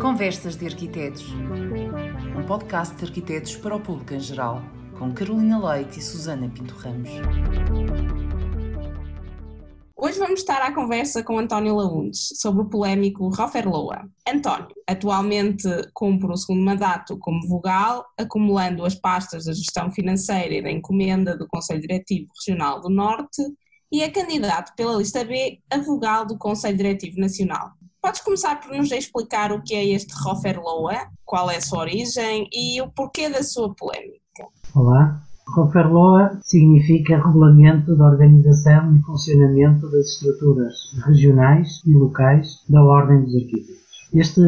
Conversas 0.00 0.56
de 0.56 0.66
Arquitetos. 0.66 1.32
Um 2.36 2.44
podcast 2.44 2.96
de 2.96 3.04
arquitetos 3.04 3.54
para 3.54 3.76
o 3.76 3.80
público 3.80 4.14
em 4.14 4.18
geral, 4.18 4.60
com 4.98 5.14
Carolina 5.14 5.64
Leite 5.64 6.00
e 6.00 6.02
Susana 6.02 6.50
Pinto 6.50 6.74
Ramos. 6.74 7.10
Hoje 9.96 10.18
vamos 10.18 10.40
estar 10.40 10.60
à 10.60 10.74
conversa 10.74 11.22
com 11.22 11.38
António 11.38 11.76
Laundes 11.76 12.30
sobre 12.34 12.62
o 12.62 12.68
polémico 12.68 13.28
Roferloa. 13.28 14.10
António, 14.28 14.74
atualmente 14.84 15.68
cumpre 15.94 16.32
o 16.32 16.36
segundo 16.36 16.64
mandato 16.64 17.16
como 17.20 17.46
vogal, 17.46 18.06
acumulando 18.18 18.84
as 18.84 18.96
pastas 18.96 19.44
da 19.44 19.52
gestão 19.52 19.92
financeira 19.92 20.52
e 20.52 20.62
da 20.62 20.72
encomenda 20.72 21.36
do 21.36 21.46
Conselho 21.46 21.80
Diretivo 21.80 22.32
Regional 22.44 22.80
do 22.80 22.90
Norte 22.90 23.40
e 23.90 24.02
é 24.02 24.10
candidato 24.10 24.74
pela 24.76 24.96
lista 24.96 25.24
B 25.24 25.58
a 25.70 25.78
vogal 25.78 26.26
do 26.26 26.36
Conselho 26.36 26.76
Diretivo 26.76 27.20
Nacional. 27.20 27.70
Podes 28.00 28.20
começar 28.20 28.60
por 28.60 28.76
nos 28.76 28.90
explicar 28.92 29.52
o 29.52 29.62
que 29.62 29.74
é 29.74 29.84
este 29.84 30.14
Roferloa, 30.22 30.94
qual 31.24 31.50
é 31.50 31.56
a 31.56 31.60
sua 31.60 31.80
origem 31.80 32.48
e 32.52 32.80
o 32.80 32.88
porquê 32.90 33.28
da 33.28 33.42
sua 33.42 33.74
polémica? 33.74 34.18
Olá, 34.74 35.20
Roferloa 35.54 36.38
significa 36.42 37.16
Regulamento 37.16 37.96
da 37.96 38.06
Organização 38.06 38.94
e 38.94 39.02
Funcionamento 39.02 39.90
das 39.90 40.06
Estruturas 40.06 40.74
Regionais 41.06 41.82
e 41.86 41.92
Locais 41.92 42.62
da 42.68 42.82
Ordem 42.82 43.24
dos 43.24 43.34
Arquitetos. 43.34 43.88
Este 44.14 44.40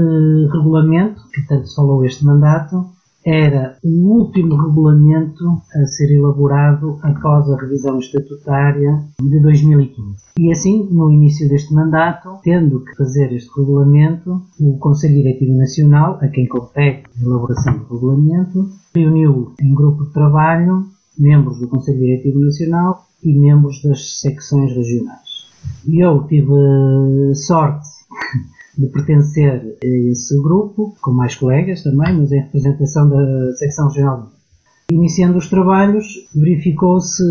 regulamento, 0.53 1.23
que 1.33 1.47
tanto 1.47 1.67
se 1.67 1.75
falou 1.75 2.05
este 2.05 2.25
mandato, 2.25 2.87
era 3.25 3.77
o 3.85 3.89
último 3.89 4.57
regulamento 4.57 5.45
a 5.75 5.87
ser 5.87 6.11
elaborado 6.11 6.99
após 7.03 7.51
a 7.51 7.57
revisão 7.57 7.99
estatutária 7.99 9.03
de 9.21 9.41
2015. 9.41 10.17
E 10.39 10.51
assim, 10.51 10.89
no 10.91 11.11
início 11.13 11.49
deste 11.49 11.75
mandato, 11.75 12.39
tendo 12.43 12.85
que 12.85 12.97
fazer 12.97 13.33
este 13.33 13.51
regulamento, 13.59 14.43
o 14.59 14.79
Conselho 14.79 15.17
Diretivo 15.17 15.53
Nacional, 15.53 16.19
a 16.23 16.29
quem 16.29 16.47
compete 16.47 17.05
a 17.19 17.23
elaboração 17.23 17.79
do 17.79 17.95
regulamento, 17.95 18.71
reuniu 18.95 19.53
em 19.61 19.75
grupo 19.75 20.05
de 20.05 20.13
trabalho 20.13 20.87
membros 21.19 21.59
do 21.59 21.69
Conselho 21.69 21.99
Diretivo 21.99 22.41
Nacional 22.41 23.07
e 23.23 23.35
membros 23.35 23.83
das 23.83 24.21
secções 24.21 24.73
regionais. 24.75 25.47
E 25.87 26.01
eu 26.01 26.27
tive 26.27 27.35
sorte 27.35 27.87
de 28.77 28.87
pertencer 28.87 29.77
a 29.83 29.87
esse 29.87 30.41
grupo, 30.43 30.95
com 31.01 31.13
mais 31.13 31.35
colegas 31.35 31.83
também, 31.83 32.17
mas 32.17 32.33
em 32.33 32.41
representação 32.41 33.09
da 33.09 33.53
secção 33.57 33.89
regional. 33.89 34.31
Iniciando 34.91 35.39
os 35.39 35.49
trabalhos, 35.49 36.29
verificou-se 36.35 37.23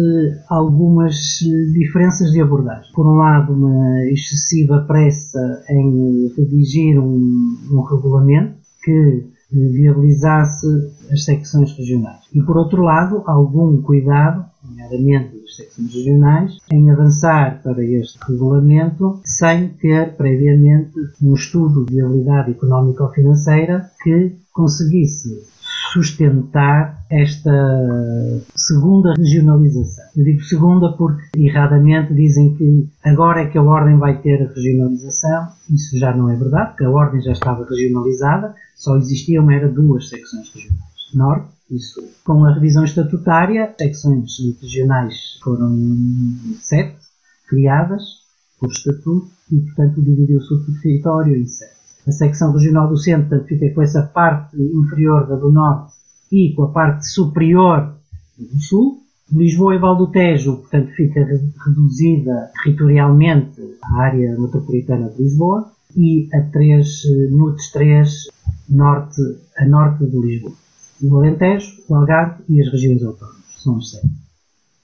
algumas 0.47 1.39
diferenças 1.73 2.31
de 2.31 2.41
abordagem. 2.41 2.89
Por 2.93 3.05
um 3.05 3.17
lado, 3.17 3.51
uma 3.51 4.05
excessiva 4.05 4.85
pressa 4.87 5.39
em 5.69 6.31
redigir 6.37 6.97
um, 6.97 7.57
um 7.69 7.81
regulamento 7.81 8.55
que 8.81 9.25
viabilizasse 9.51 10.67
as 11.11 11.25
secções 11.25 11.75
regionais. 11.75 12.21
E 12.33 12.41
por 12.41 12.55
outro 12.55 12.81
lado, 12.81 13.23
algum 13.25 13.81
cuidado, 13.81 14.45
nomeadamente 14.63 15.38
secções 15.55 15.93
regionais, 15.93 16.57
em 16.71 16.89
avançar 16.91 17.61
para 17.63 17.83
este 17.83 18.17
regulamento 18.27 19.19
sem 19.23 19.69
ter 19.69 20.15
previamente 20.15 20.93
um 21.21 21.33
estudo 21.33 21.85
de 21.85 21.95
viabilidade 21.95 22.51
económico-financeira 22.51 23.89
que 24.03 24.35
conseguisse 24.53 25.47
sustentar 25.93 27.05
esta 27.09 27.51
segunda 28.55 29.13
regionalização. 29.17 30.05
Eu 30.15 30.23
digo 30.23 30.41
segunda 30.43 30.91
porque 30.93 31.23
erradamente 31.35 32.13
dizem 32.13 32.55
que 32.55 32.87
agora 33.03 33.41
é 33.41 33.47
que 33.47 33.57
a 33.57 33.63
Ordem 33.63 33.97
vai 33.97 34.21
ter 34.21 34.43
a 34.43 34.53
regionalização. 34.53 35.47
Isso 35.69 35.97
já 35.97 36.15
não 36.15 36.29
é 36.29 36.35
verdade, 36.35 36.69
porque 36.71 36.85
a 36.85 36.89
Ordem 36.89 37.21
já 37.21 37.31
estava 37.31 37.65
regionalizada, 37.65 38.53
só 38.75 38.97
existiam 38.97 39.49
era 39.49 39.67
duas 39.67 40.09
secções 40.09 40.51
regionais. 40.53 40.88
Norte 41.13 41.53
e 41.69 41.79
Sul. 41.79 42.09
Com 42.23 42.45
a 42.45 42.53
revisão 42.53 42.83
estatutária, 42.83 43.73
secções 43.79 44.37
regionais 44.61 45.39
foram 45.43 45.77
sete 46.59 46.97
criadas 47.47 48.03
por 48.59 48.69
estatuto 48.69 49.29
e, 49.51 49.59
portanto, 49.61 50.01
dividiu-se 50.01 50.53
o 50.53 50.81
território 50.81 51.35
em 51.35 51.45
sete 51.45 51.79
a 52.09 52.11
secção 52.11 52.51
regional 52.51 52.87
do 52.87 52.97
centro 52.97 53.29
portanto, 53.29 53.47
fica 53.47 53.73
com 53.73 53.81
essa 53.81 54.01
parte 54.01 54.57
inferior 54.57 55.27
da 55.27 55.35
do 55.35 55.51
norte 55.51 55.93
e 56.31 56.53
com 56.53 56.63
a 56.63 56.71
parte 56.71 57.07
superior 57.07 57.93
do 58.37 58.59
sul. 58.59 59.03
Lisboa 59.31 59.75
e 59.75 59.77
Val 59.77 59.95
do 59.95 60.07
Tejo, 60.07 60.57
portanto, 60.57 60.91
fica 60.95 61.23
reduzida 61.23 62.51
territorialmente 62.63 63.61
à 63.83 64.01
área 64.01 64.35
metropolitana 64.39 65.09
de 65.09 65.21
Lisboa 65.21 65.71
e 65.95 66.27
a 66.33 66.41
3, 66.51 67.31
NUTES 67.31 67.71
3, 67.71 68.27
norte, 68.69 69.21
a 69.55 69.65
norte 69.67 70.07
de 70.07 70.17
Lisboa. 70.17 70.53
O 71.01 71.17
Alentejo, 71.17 71.81
o 71.87 71.95
Algarve 71.95 72.43
e 72.49 72.61
as 72.61 72.71
regiões 72.71 73.03
autónomas, 73.03 73.45
são 73.63 73.77
as 73.77 73.91
sete. 73.91 74.09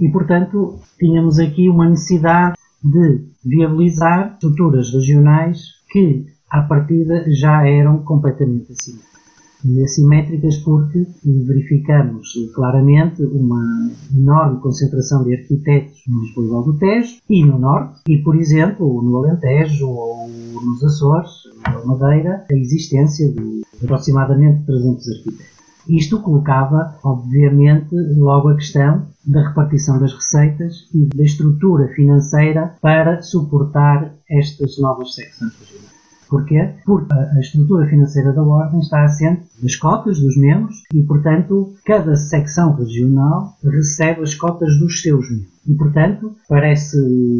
E, 0.01 0.09
portanto, 0.09 0.79
tínhamos 0.99 1.39
aqui 1.39 1.69
uma 1.69 1.89
necessidade 1.89 2.55
de 2.83 3.25
viabilizar 3.43 4.33
estruturas 4.33 4.91
regionais 4.91 5.75
que 5.89 6.25
à 6.49 6.61
partida 6.61 7.25
já 7.31 7.65
eram 7.67 8.03
completamente 8.03 8.71
assimétricas. 8.71 9.15
E 9.63 9.83
assimétricas 9.83 10.57
porque 10.57 11.07
verificamos 11.23 12.33
claramente 12.53 13.23
uma 13.23 13.89
enorme 14.15 14.59
concentração 14.59 15.23
de 15.23 15.35
arquitetos 15.35 16.03
no 16.07 16.21
Lisboa 16.21 16.63
do 16.63 16.77
Tejo 16.77 17.17
e 17.29 17.43
no 17.43 17.57
Norte, 17.57 18.01
e 18.07 18.19
por 18.19 18.35
exemplo 18.35 19.01
no 19.01 19.17
Alentejo 19.17 19.87
ou 19.87 20.29
nos 20.29 20.83
Açores, 20.83 21.31
ou 21.75 21.87
Madeira, 21.87 22.45
a 22.51 22.55
existência 22.55 23.31
de 23.31 23.63
aproximadamente 23.83 24.65
300 24.65 25.09
arquitetos. 25.09 25.54
Isto 25.87 26.21
colocava, 26.21 26.95
obviamente, 27.03 27.95
logo 28.17 28.49
a 28.49 28.55
questão 28.55 29.07
da 29.25 29.47
repartição 29.47 29.99
das 29.99 30.13
receitas 30.13 30.87
e 30.93 31.05
da 31.15 31.23
estrutura 31.23 31.87
financeira 31.89 32.75
para 32.81 33.21
suportar 33.21 34.13
estas 34.29 34.79
novas 34.79 35.13
secções 35.13 35.53
regionais. 35.59 35.95
Porquê? 36.27 36.69
Porque 36.85 37.13
a 37.13 37.39
estrutura 37.39 37.87
financeira 37.87 38.33
da 38.33 38.41
Ordem 38.41 38.79
está 38.79 39.03
assente 39.03 39.43
das 39.61 39.75
cotas 39.75 40.19
dos 40.19 40.35
membros 40.37 40.83
e, 40.93 41.03
portanto, 41.03 41.73
cada 41.85 42.15
secção 42.15 42.73
regional 42.73 43.55
recebe 43.63 44.21
as 44.21 44.33
cotas 44.33 44.77
dos 44.79 45.01
seus 45.01 45.29
membros. 45.29 45.55
E, 45.67 45.73
portanto, 45.73 46.35
parece 46.49 46.97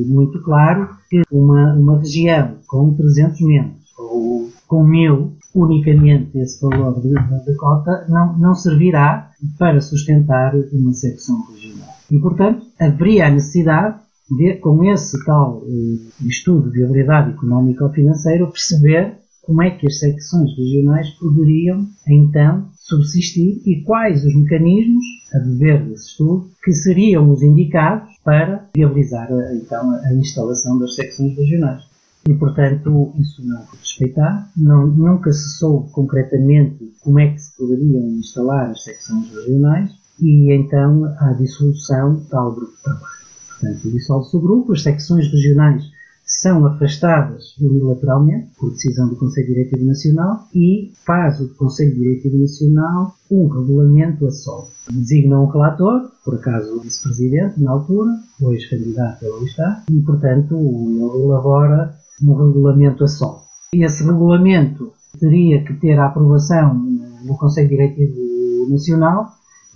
muito 0.08 0.42
claro 0.44 0.90
que 1.10 1.22
uma, 1.32 1.74
uma 1.74 1.98
região 1.98 2.56
com 2.68 2.94
300 2.94 3.42
membros 3.42 3.86
ou 3.98 4.50
com 4.68 4.84
1000, 4.84 5.34
unicamente 5.56 6.38
esse 6.38 6.62
valor 6.62 7.02
de, 7.02 7.10
de, 7.10 7.56
cota 7.56 8.06
não, 8.10 8.38
não 8.38 8.54
servirá 8.54 9.32
para 9.58 9.80
sustentar 9.80 10.54
uma 10.74 10.94
secção 10.94 11.42
regional. 11.50 11.96
E, 12.12 12.20
portanto, 12.20 12.66
haveria 12.78 13.28
a 13.28 13.32
necessidade 13.32 13.96
de, 14.30 14.56
com 14.56 14.84
esse 14.84 15.24
tal 15.26 15.60
uh, 15.60 16.28
estudo 16.28 16.70
de 16.70 16.80
viabilidade 16.80 17.32
económica 17.32 17.86
ou 17.86 17.92
financeira, 17.92 18.46
perceber 18.48 19.16
como 19.44 19.62
é 19.62 19.70
que 19.70 19.88
as 19.88 20.00
secções 20.00 20.58
regionais 20.58 21.10
poderiam, 21.12 21.88
então, 22.08 22.68
subsistir 22.76 23.62
e 23.66 23.82
quais 23.84 24.26
os 24.26 24.36
mecanismos, 24.36 25.06
a 25.34 25.38
dever 25.38 25.86
desse 25.86 26.08
estudo, 26.10 26.50
que 26.64 26.74
seriam 26.74 27.30
os 27.30 27.44
indicados 27.44 28.10
para 28.24 28.68
viabilizar, 28.76 29.32
eh, 29.32 29.60
então, 29.64 29.92
a 29.92 30.14
instalação 30.16 30.80
das 30.80 30.96
secções 30.96 31.38
regionais. 31.38 31.84
E, 32.28 32.34
portanto, 32.34 33.14
isso 33.20 33.46
não 33.46 33.62
foi 33.68 33.78
respeitado. 33.78 34.46
Não, 34.58 34.88
nunca 34.88 35.32
se 35.32 35.58
soube 35.58 35.92
concretamente 35.92 36.92
como 37.02 37.20
é 37.20 37.32
que 37.32 37.40
se 37.40 37.56
poderiam 37.56 38.10
instalar 38.18 38.72
as 38.72 38.84
secções 38.84 39.30
regionais 39.30 39.92
e, 40.20 40.52
então, 40.52 41.06
a 41.20 41.34
dissolução 41.34 42.26
tal 42.30 42.56
grupo 42.56 42.76
de 42.76 42.82
trabalho. 42.82 43.26
Portanto, 43.50 43.92
dissolve-se 43.92 44.38
o 44.38 44.42
grupo, 44.42 44.74
as 44.74 44.82
secções 44.82 45.32
regionais 45.32 45.84
são 46.26 46.66
afastadas 46.66 47.56
unilateralmente, 47.60 48.50
por 48.58 48.72
decisão 48.72 49.08
do 49.08 49.16
Conselho 49.16 49.48
Diretivo 49.48 49.86
Nacional, 49.86 50.48
e 50.56 50.92
faz 51.06 51.40
o 51.40 51.54
Conselho 51.54 51.94
Diretivo 51.94 52.40
Nacional 52.40 53.16
um 53.30 53.48
regulamento 53.48 54.26
a 54.26 54.32
solo. 54.32 54.70
Designa 54.90 55.40
um 55.40 55.46
relator, 55.46 56.10
por 56.24 56.34
acaso 56.34 56.76
o 56.76 56.82
vice-presidente, 56.82 57.62
na 57.62 57.72
altura, 57.72 58.12
hoje 58.42 58.68
candidato 58.68 59.24
ele 59.24 59.46
está, 59.46 59.84
e, 59.92 60.02
portanto, 60.02 60.56
ele 60.56 61.24
elabora 61.24 61.96
um 62.22 62.34
regulamento 62.36 63.04
a 63.04 63.08
solo. 63.08 63.42
Esse 63.74 64.04
regulamento 64.04 64.92
teria 65.20 65.64
que 65.64 65.74
ter 65.74 66.00
a 66.00 66.08
aprovação 66.08 66.76
no 67.24 67.38
Conselho 67.38 67.70
Diretivo 67.70 68.70
Nacional 68.70 69.28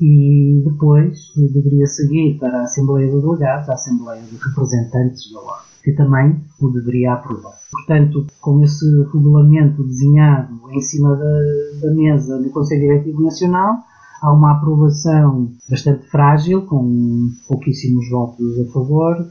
e 0.01 0.61
depois 0.65 1.33
deveria 1.35 1.85
seguir 1.85 2.37
para 2.39 2.59
a 2.59 2.63
Assembleia 2.63 3.11
de 3.11 3.19
Delegados, 3.19 3.69
a 3.69 3.73
Assembleia 3.73 4.21
de 4.21 4.37
Representantes 4.37 5.31
da 5.31 5.39
Ordem, 5.39 5.65
que 5.83 5.91
também 5.91 6.41
o 6.61 6.69
deveria 6.69 7.13
aprovar. 7.13 7.53
Portanto, 7.71 8.25
com 8.39 8.61
esse 8.61 8.85
regulamento 9.11 9.83
desenhado 9.83 10.53
em 10.71 10.81
cima 10.81 11.15
da, 11.15 11.81
da 11.81 11.93
mesa 11.93 12.41
do 12.41 12.49
Conselho 12.49 12.81
Diretivo 12.81 13.23
Nacional, 13.23 13.79
há 14.21 14.31
uma 14.31 14.53
aprovação 14.53 15.51
bastante 15.69 16.05
frágil, 16.07 16.61
com 16.61 17.29
pouquíssimos 17.47 18.09
votos 18.09 18.59
a 18.61 18.71
favor, 18.71 19.27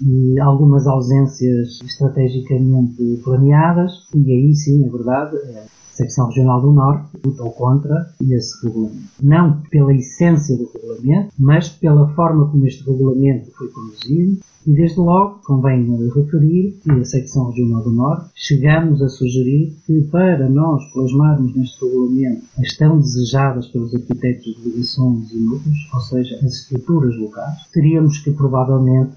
e 0.00 0.38
algumas 0.40 0.86
ausências 0.86 1.80
estrategicamente 1.82 3.20
planeadas, 3.24 3.92
e 4.14 4.32
aí 4.32 4.54
sim, 4.54 4.86
é 4.86 4.90
verdade, 4.90 5.36
a 5.36 5.77
Secção 5.98 6.28
Regional 6.28 6.60
do 6.60 6.72
Norte 6.72 7.08
lutou 7.24 7.50
contra 7.50 8.14
esse 8.30 8.64
regulamento. 8.64 9.08
Não 9.20 9.60
pela 9.68 9.92
essência 9.92 10.56
do 10.56 10.70
regulamento, 10.72 11.34
mas 11.36 11.68
pela 11.68 12.08
forma 12.14 12.48
como 12.48 12.66
este 12.66 12.88
regulamento 12.88 13.50
foi 13.56 13.68
conduzido 13.68 14.38
e 14.64 14.72
desde 14.74 15.00
logo 15.00 15.40
convém 15.44 15.86
referir 16.14 16.78
que 16.82 16.90
a 16.90 17.04
Secção 17.04 17.50
Regional 17.50 17.82
do 17.82 17.90
Norte 17.90 18.30
chegamos 18.34 19.02
a 19.02 19.08
sugerir 19.08 19.74
que 19.86 20.02
para 20.02 20.48
nós 20.48 20.84
plasmarmos 20.92 21.56
neste 21.56 21.84
regulamento 21.84 22.44
as 22.58 22.76
tão 22.76 22.98
desejadas 22.98 23.66
pelos 23.68 23.92
arquitetos 23.92 24.44
de 24.44 24.62
delegações 24.62 25.32
e 25.32 25.38
núcleos, 25.38 25.78
ou 25.92 26.00
seja, 26.00 26.36
as 26.36 26.52
estruturas 26.52 27.16
locais, 27.16 27.66
teríamos 27.72 28.18
que 28.18 28.30
provavelmente, 28.30 29.14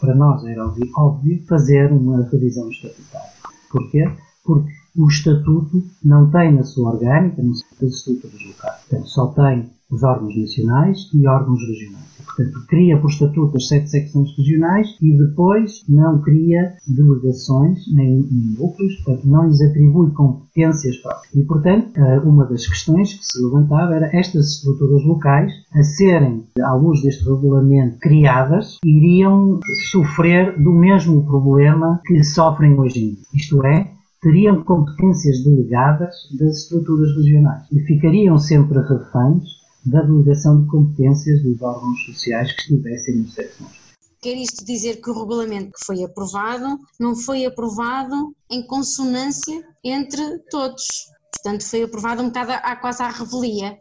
para 0.00 0.14
nós 0.14 0.44
era 0.44 0.64
óbvio, 0.96 1.42
fazer 1.46 1.92
uma 1.92 2.22
revisão 2.22 2.70
estatutária. 2.70 3.30
Porquê? 3.70 4.08
Porque 4.44 4.79
o 4.96 5.08
Estatuto 5.08 5.82
não 6.04 6.30
tem 6.30 6.54
na 6.54 6.62
sua 6.62 6.92
orgânica, 6.92 7.42
as 7.42 7.82
estruturas 7.82 8.42
locais. 8.44 8.80
Portanto, 8.88 9.08
só 9.08 9.26
tem 9.28 9.70
os 9.90 10.02
órgãos 10.02 10.36
nacionais 10.36 11.10
e 11.12 11.26
órgãos 11.26 11.60
regionais. 11.60 12.10
Portanto, 12.24 12.66
cria 12.68 12.96
por 12.98 13.10
estatuto 13.10 13.56
as 13.56 13.66
sete 13.66 13.90
secções 13.90 14.36
regionais 14.36 14.96
e 15.02 15.16
depois 15.16 15.82
não 15.88 16.20
cria 16.22 16.74
delegações 16.86 17.80
nem, 17.92 18.22
nem 18.30 18.56
núcleos, 18.56 18.94
portanto, 19.02 19.26
não 19.26 19.46
lhes 19.48 19.60
atribui 19.60 20.10
competências 20.12 20.96
próprias. 20.98 21.34
E, 21.34 21.42
portanto, 21.42 21.90
eh, 21.96 22.20
uma 22.20 22.46
das 22.46 22.66
questões 22.66 23.14
que 23.14 23.24
se 23.24 23.44
levantava 23.44 23.94
era 23.94 24.16
estas 24.16 24.52
estruturas 24.52 25.04
locais, 25.04 25.52
a 25.74 25.82
serem, 25.82 26.44
à 26.62 26.72
luz 26.74 27.02
deste 27.02 27.24
regulamento, 27.24 27.98
criadas, 27.98 28.78
iriam 28.84 29.58
sofrer 29.90 30.56
do 30.56 30.72
mesmo 30.72 31.24
problema 31.24 32.00
que 32.06 32.22
sofrem 32.22 32.78
hoje 32.78 33.00
em 33.00 33.08
dia. 33.14 33.24
Isto 33.34 33.66
é, 33.66 33.90
teriam 34.20 34.62
competências 34.64 35.42
delegadas 35.42 36.14
das 36.38 36.58
estruturas 36.58 37.16
regionais 37.16 37.66
e 37.72 37.80
ficariam 37.80 38.38
sempre 38.38 38.78
reféns 38.78 39.44
da 39.86 40.02
delegação 40.02 40.62
de 40.62 40.68
competências 40.68 41.42
dos 41.42 41.60
órgãos 41.62 42.04
sociais 42.04 42.52
que 42.52 42.60
estivessem 42.60 43.16
nos 43.16 43.34
secções. 43.34 43.80
Quer 44.20 44.36
isto 44.36 44.64
dizer 44.66 45.00
que 45.00 45.08
o 45.08 45.18
regulamento 45.18 45.72
que 45.72 45.86
foi 45.86 46.04
aprovado 46.04 46.78
não 46.98 47.16
foi 47.16 47.46
aprovado 47.46 48.34
em 48.50 48.66
consonância 48.66 49.64
entre 49.82 50.38
todos. 50.50 50.84
Portanto, 51.32 51.66
foi 51.66 51.84
aprovado 51.84 52.22
um 52.22 52.26
bocado 52.26 52.52
à, 52.52 52.76
quase 52.76 53.02
à 53.02 53.08
revelia. 53.08 53.78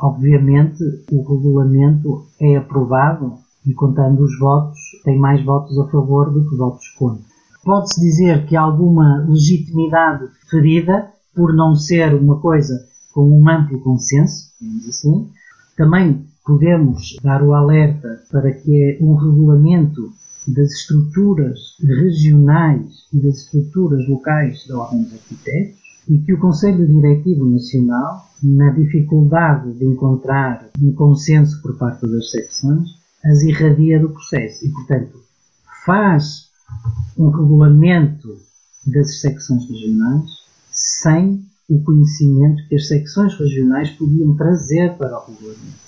Obviamente, 0.00 0.82
o 1.12 1.22
regulamento 1.22 2.26
é 2.40 2.56
aprovado 2.56 3.38
e, 3.66 3.74
contando 3.74 4.24
os 4.24 4.38
votos, 4.38 4.78
tem 5.04 5.18
mais 5.18 5.44
votos 5.44 5.78
a 5.78 5.86
favor 5.90 6.32
do 6.32 6.48
que 6.48 6.56
votos 6.56 6.88
contra. 6.98 7.33
Pode-se 7.64 8.00
dizer 8.00 8.46
que 8.46 8.56
há 8.56 8.60
alguma 8.60 9.24
legitimidade 9.26 10.28
ferida 10.50 11.10
por 11.34 11.54
não 11.54 11.74
ser 11.74 12.14
uma 12.14 12.38
coisa 12.38 12.86
com 13.12 13.28
um 13.30 13.48
amplo 13.48 13.80
consenso, 13.80 14.52
digamos 14.60 14.88
assim. 14.88 15.30
Também 15.76 16.26
podemos 16.44 17.16
dar 17.22 17.42
o 17.42 17.54
alerta 17.54 18.20
para 18.30 18.52
que 18.52 18.70
é 18.82 19.02
um 19.02 19.14
regulamento 19.14 20.12
das 20.46 20.72
estruturas 20.72 21.58
regionais 21.80 23.06
e 23.12 23.18
das 23.18 23.38
estruturas 23.38 24.06
locais 24.08 24.66
da 24.68 24.78
Ordem 24.78 25.04
dos 25.04 25.14
Arquitetos 25.14 25.78
e 26.06 26.18
que 26.18 26.34
o 26.34 26.38
Conselho 26.38 26.86
Diretivo 26.86 27.46
Nacional, 27.46 28.28
na 28.42 28.70
dificuldade 28.72 29.72
de 29.72 29.86
encontrar 29.86 30.68
um 30.78 30.92
consenso 30.92 31.62
por 31.62 31.78
parte 31.78 32.06
das 32.06 32.30
secções, 32.30 32.90
as 33.24 33.42
irradia 33.42 33.98
do 33.98 34.10
processo 34.10 34.66
e, 34.66 34.68
portanto, 34.68 35.18
faz 35.86 36.52
um 37.16 37.28
regulamento 37.30 38.36
das 38.86 39.20
secções 39.20 39.68
regionais 39.68 40.30
sem 40.70 41.44
o 41.68 41.82
conhecimento 41.82 42.68
que 42.68 42.74
as 42.74 42.88
secções 42.88 43.34
regionais 43.38 43.90
podiam 43.90 44.34
trazer 44.36 44.96
para 44.98 45.18
o 45.18 45.26
regulamento. 45.26 45.84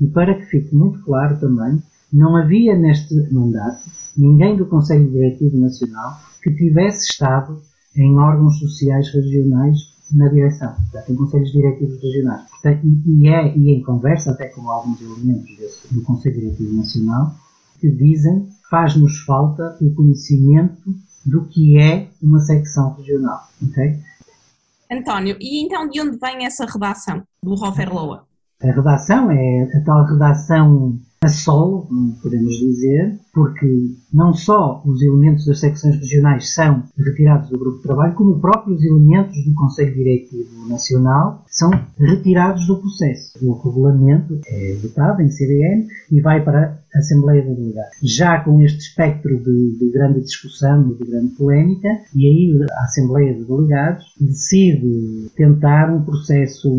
E 0.00 0.06
para 0.06 0.34
que 0.34 0.46
fique 0.46 0.74
muito 0.74 1.02
claro 1.02 1.38
também, 1.38 1.82
não 2.12 2.36
havia 2.36 2.76
neste 2.76 3.14
mandato 3.32 3.82
ninguém 4.16 4.56
do 4.56 4.66
Conselho 4.66 5.10
Diretivo 5.10 5.56
Nacional 5.58 6.20
que 6.42 6.50
tivesse 6.54 7.10
estado 7.10 7.60
em 7.96 8.16
órgãos 8.18 8.58
sociais 8.58 9.08
regionais 9.08 9.96
na 10.12 10.28
direção, 10.28 10.72
portanto, 10.74 11.12
em 11.12 11.16
conselhos 11.16 11.50
diretivos 11.50 12.00
regionais. 12.00 12.48
Portanto, 12.50 12.80
e, 13.06 13.28
é, 13.28 13.56
e 13.56 13.70
em 13.70 13.82
conversa 13.82 14.30
até 14.30 14.46
com 14.48 14.68
alguns 14.70 15.00
elementos 15.00 15.56
desse, 15.56 15.92
do 15.92 16.02
Conselho 16.02 16.40
Diretivo 16.40 16.74
Nacional, 16.74 17.34
que 17.80 17.90
dizem 17.90 18.46
faz-nos 18.70 19.20
falta 19.20 19.76
o 19.80 19.94
conhecimento 19.94 20.94
do 21.24 21.46
que 21.46 21.78
é 21.78 22.08
uma 22.22 22.38
secção 22.38 22.94
regional. 22.94 23.40
Okay? 23.62 24.00
António, 24.90 25.36
e 25.40 25.64
então 25.64 25.88
de 25.88 26.00
onde 26.00 26.16
vem 26.18 26.46
essa 26.46 26.64
redação 26.64 27.22
do 27.42 27.54
Rofer 27.54 27.92
Loa? 27.92 28.24
A 28.62 28.66
redação 28.66 29.30
é 29.30 29.64
a 29.64 29.84
tal 29.84 30.04
redação 30.04 30.98
a 31.22 31.28
solo, 31.28 31.88
podemos 32.22 32.54
dizer, 32.56 33.18
porque 33.36 33.94
não 34.14 34.32
só 34.32 34.82
os 34.86 35.02
elementos 35.02 35.44
das 35.44 35.60
secções 35.60 35.96
regionais 35.96 36.54
são 36.54 36.84
retirados 36.96 37.50
do 37.50 37.58
grupo 37.58 37.76
de 37.76 37.82
trabalho, 37.82 38.14
como 38.14 38.40
próprios 38.40 38.82
elementos 38.82 39.36
do 39.44 39.52
Conselho 39.52 39.92
Diretivo 39.92 40.66
Nacional 40.66 41.44
são 41.46 41.68
retirados 42.00 42.66
do 42.66 42.78
processo. 42.78 43.38
O 43.46 43.52
regulamento 43.52 44.40
é 44.46 44.78
votado 44.80 45.20
em 45.20 45.28
CDN 45.28 45.86
e 46.10 46.18
vai 46.22 46.42
para 46.42 46.80
a 46.94 46.98
Assembleia 46.98 47.42
de 47.42 47.54
Delegados. 47.54 47.98
Já 48.02 48.40
com 48.40 48.58
este 48.62 48.78
espectro 48.78 49.36
de, 49.36 49.76
de 49.80 49.90
grande 49.90 50.22
discussão 50.22 50.90
e 50.90 50.94
de 50.94 51.10
grande 51.10 51.34
polémica, 51.34 51.88
e 52.14 52.26
aí 52.26 52.66
a 52.72 52.84
Assembleia 52.84 53.34
de 53.34 53.44
Delegados 53.44 54.14
decide 54.18 55.30
tentar 55.36 55.92
um 55.92 56.02
processo 56.02 56.70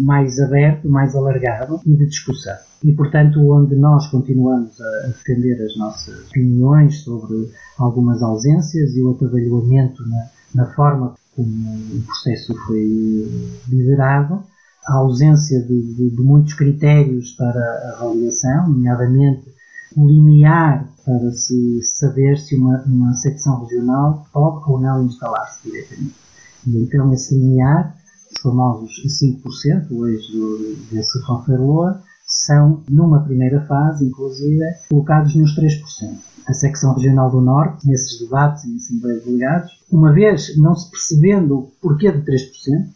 mais 0.00 0.40
aberto, 0.40 0.88
mais 0.88 1.14
alargado 1.14 1.78
e 1.86 1.94
de 1.94 2.06
discussão 2.06 2.56
e, 2.82 2.92
portanto, 2.92 3.40
onde 3.50 3.76
nós 3.76 4.06
continuamos 4.08 4.80
a 4.80 5.06
defender 5.08 5.62
as 5.62 5.76
nossas 5.76 5.99
opiniões 6.08 7.00
sobre 7.00 7.50
algumas 7.78 8.22
ausências 8.22 8.96
e 8.96 9.02
o 9.02 9.10
atabalhoamento 9.10 10.06
na, 10.08 10.30
na 10.54 10.66
forma 10.74 11.14
como 11.34 11.46
o 11.46 12.02
processo 12.02 12.54
foi 12.66 13.58
liderado, 13.68 14.42
a 14.86 14.94
ausência 14.94 15.60
de, 15.62 15.94
de, 15.94 16.10
de 16.10 16.22
muitos 16.22 16.54
critérios 16.54 17.32
para 17.32 17.60
a 17.60 18.02
avaliação, 18.02 18.68
nomeadamente 18.68 19.44
o 19.96 20.06
limiar 20.06 20.88
para 21.04 21.32
se 21.32 21.82
saber 21.82 22.38
se 22.38 22.56
uma, 22.56 22.82
uma 22.82 23.14
secção 23.14 23.64
regional 23.64 24.26
pode 24.32 24.70
ou 24.70 24.80
não 24.80 25.04
instalar-se 25.04 25.70
diretamente. 25.70 26.14
E 26.66 26.76
então 26.82 27.12
esse 27.12 27.34
limiar, 27.34 27.96
os 28.32 28.40
famosos 28.40 28.90
5%, 29.22 29.90
hoje 29.90 30.78
desse 30.90 31.18
Roferloa, 31.24 32.02
são, 32.30 32.82
numa 32.88 33.24
primeira 33.24 33.60
fase, 33.66 34.06
inclusive, 34.06 34.64
colocados 34.88 35.34
nos 35.34 35.54
3%. 35.56 35.80
A 36.46 36.52
secção 36.54 36.94
regional 36.94 37.30
do 37.30 37.40
Norte, 37.40 37.86
nesses 37.86 38.18
debates 38.20 38.64
em 38.64 38.76
Assembleia 38.76 39.18
de 39.18 39.26
Delegados, 39.26 39.72
uma 39.90 40.12
vez 40.12 40.56
não 40.56 40.74
se 40.74 40.90
percebendo 40.90 41.58
o 41.58 41.72
porquê 41.82 42.10
de 42.10 42.20
3%, 42.20 42.24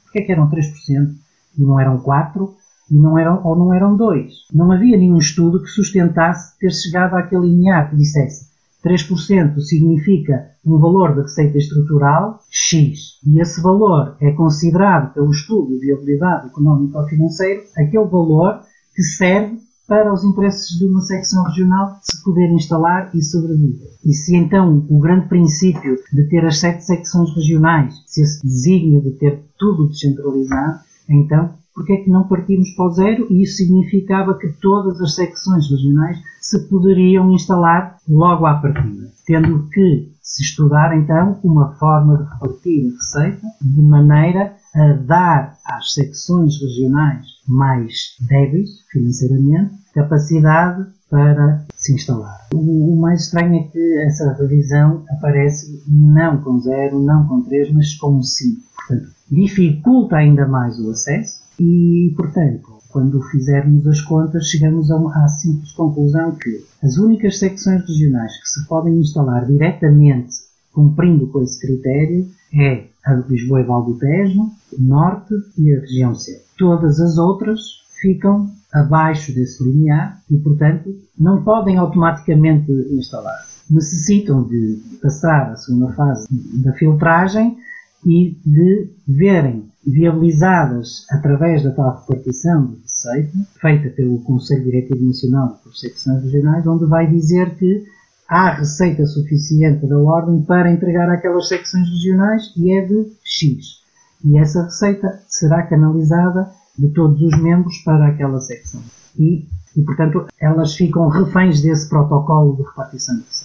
porque 0.04 0.20
é 0.20 0.22
que 0.22 0.32
eram 0.32 0.48
3% 0.48 1.14
e 1.58 1.62
não 1.62 1.78
eram 1.78 1.98
4%, 2.00 2.50
e 2.90 2.94
não 2.94 3.18
eram, 3.18 3.40
ou 3.44 3.56
não 3.56 3.74
eram 3.74 3.96
2%. 3.96 4.28
Não 4.52 4.70
havia 4.70 4.96
nenhum 4.96 5.18
estudo 5.18 5.62
que 5.62 5.68
sustentasse 5.68 6.58
ter 6.58 6.70
chegado 6.70 7.14
àquele 7.14 7.48
limiar 7.48 7.90
que 7.90 7.96
dissesse 7.96 8.54
3% 8.84 9.58
significa 9.60 10.50
um 10.64 10.78
valor 10.78 11.14
de 11.14 11.22
receita 11.22 11.56
estrutural 11.56 12.40
X 12.50 13.18
e 13.26 13.40
esse 13.40 13.62
valor 13.62 14.16
é 14.20 14.30
considerado 14.32 15.14
pelo 15.14 15.30
estudo 15.30 15.72
de 15.72 15.86
viabilidade 15.86 16.48
económica 16.48 16.98
ou 16.98 17.08
financeiro 17.08 17.62
aquele 17.78 18.04
valor 18.04 18.60
que 18.94 19.02
serve 19.02 19.58
para 19.86 20.12
os 20.12 20.24
interesses 20.24 20.78
de 20.78 20.86
uma 20.86 21.00
secção 21.00 21.44
regional 21.44 21.98
se 22.02 22.22
poder 22.22 22.50
instalar 22.52 23.10
e 23.14 23.22
sobreviver. 23.22 23.90
E 24.04 24.14
se 24.14 24.34
então 24.34 24.86
o 24.88 24.98
grande 24.98 25.28
princípio 25.28 25.98
de 26.12 26.28
ter 26.28 26.44
as 26.44 26.58
sete 26.58 26.84
secções 26.84 27.34
regionais, 27.34 27.94
se 28.06 28.22
esse 28.22 28.42
desígnio 28.42 29.02
de 29.02 29.10
ter 29.12 29.42
tudo 29.58 29.88
descentralizado, 29.88 30.80
então 31.08 31.54
porque 31.74 31.92
é 31.92 31.96
que 31.96 32.10
não 32.10 32.28
partimos 32.28 32.70
para 32.70 32.86
o 32.86 32.90
zero? 32.90 33.26
E 33.30 33.42
isso 33.42 33.56
significava 33.56 34.38
que 34.38 34.48
todas 34.60 35.00
as 35.00 35.14
secções 35.14 35.68
regionais 35.68 36.18
se 36.40 36.58
poderiam 36.68 37.32
instalar 37.32 37.98
logo 38.08 38.46
à 38.46 38.54
partida, 38.54 39.10
tendo 39.26 39.68
que 39.68 40.12
se 40.22 40.42
estudar 40.42 40.96
então 40.96 41.38
uma 41.42 41.74
forma 41.74 42.16
de 42.16 42.24
repartir 42.24 42.86
a 42.86 42.94
receita 42.94 43.46
de 43.60 43.82
maneira 43.82 44.56
a 44.74 44.92
dar 44.92 45.56
às 45.64 45.92
secções 45.92 46.60
regionais 46.60 47.26
mais 47.46 48.16
débeis 48.28 48.70
financeiramente 48.90 49.74
capacidade 49.92 50.86
para 51.10 51.64
se 51.76 51.94
instalar. 51.94 52.48
O, 52.52 52.92
o, 52.92 53.00
mais 53.00 53.24
estranho 53.24 53.54
é 53.54 53.62
que 53.64 53.98
essa 54.06 54.32
revisão 54.32 55.04
aparece 55.10 55.82
não 55.86 56.38
com 56.38 56.58
zero, 56.58 56.98
não 57.00 57.28
com 57.28 57.42
três, 57.42 57.72
mas 57.72 57.94
com 57.94 58.20
cinco. 58.20 58.62
Portanto, 58.74 59.10
dificulta 59.30 60.16
ainda 60.16 60.48
mais 60.48 60.78
o 60.80 60.90
acesso 60.90 61.43
e, 61.58 62.12
portanto, 62.16 62.78
quando 62.88 63.20
fizermos 63.22 63.86
as 63.86 64.00
contas, 64.00 64.46
chegamos 64.46 64.90
a 64.90 64.96
uma, 64.96 65.28
simples 65.28 65.72
conclusão 65.72 66.32
que 66.36 66.64
as 66.82 66.96
únicas 66.96 67.38
secções 67.38 67.82
regionais 67.86 68.40
que 68.40 68.48
se 68.48 68.66
podem 68.68 68.98
instalar 68.98 69.46
diretamente 69.46 70.32
cumprindo 70.72 71.26
com 71.28 71.42
esse 71.42 71.60
critério 71.60 72.28
é 72.52 72.84
a 73.04 73.14
de 73.14 73.32
Lisboa 73.32 73.60
e 73.60 73.64
Val 73.64 73.84
do 73.84 73.98
Tejo, 73.98 74.42
o 74.42 74.80
Norte 74.80 75.34
e 75.58 75.74
a 75.74 75.80
região 75.80 76.14
C. 76.14 76.42
Todas 76.58 77.00
as 77.00 77.18
outras 77.18 77.60
ficam 78.00 78.50
abaixo 78.72 79.32
desse 79.34 79.62
limiar 79.62 80.20
e, 80.30 80.36
portanto, 80.36 80.94
não 81.18 81.42
podem 81.42 81.76
automaticamente 81.78 82.70
instalar-se. 82.92 83.72
Necessitam 83.72 84.42
de 84.42 84.80
passar 85.00 85.52
a 85.52 85.56
segunda 85.56 85.92
fase 85.92 86.26
da 86.62 86.72
filtragem 86.72 87.56
e 88.04 88.36
de 88.44 88.90
verem 89.06 89.64
viabilizadas 89.86 91.06
através 91.10 91.62
da 91.62 91.70
tal 91.70 92.00
repartição 92.00 92.66
de 92.66 92.80
receita, 92.82 93.38
feita 93.60 93.90
pelo 93.90 94.18
Conselho 94.20 94.64
Diretivo 94.64 95.04
Nacional 95.04 95.60
por 95.62 95.74
secções 95.74 96.22
regionais, 96.22 96.66
onde 96.66 96.86
vai 96.86 97.06
dizer 97.06 97.54
que 97.56 97.84
há 98.28 98.54
receita 98.54 99.04
suficiente 99.06 99.86
da 99.86 99.98
Ordem 99.98 100.42
para 100.42 100.72
entregar 100.72 101.10
àquelas 101.10 101.48
secções 101.48 101.88
regionais 101.88 102.52
e 102.56 102.72
é 102.72 102.86
de 102.86 103.12
X. 103.22 103.82
E 104.24 104.38
essa 104.38 104.64
receita 104.64 105.20
será 105.28 105.62
canalizada 105.64 106.50
de 106.78 106.88
todos 106.88 107.20
os 107.20 107.40
membros 107.40 107.76
para 107.84 108.08
aquela 108.08 108.40
secção. 108.40 108.80
E, 109.18 109.46
e 109.76 109.82
portanto, 109.82 110.26
elas 110.40 110.74
ficam 110.74 111.08
reféns 111.08 111.60
desse 111.60 111.88
protocolo 111.88 112.56
de 112.56 112.62
repartição 112.62 113.16
de 113.16 113.22
receita. 113.22 113.43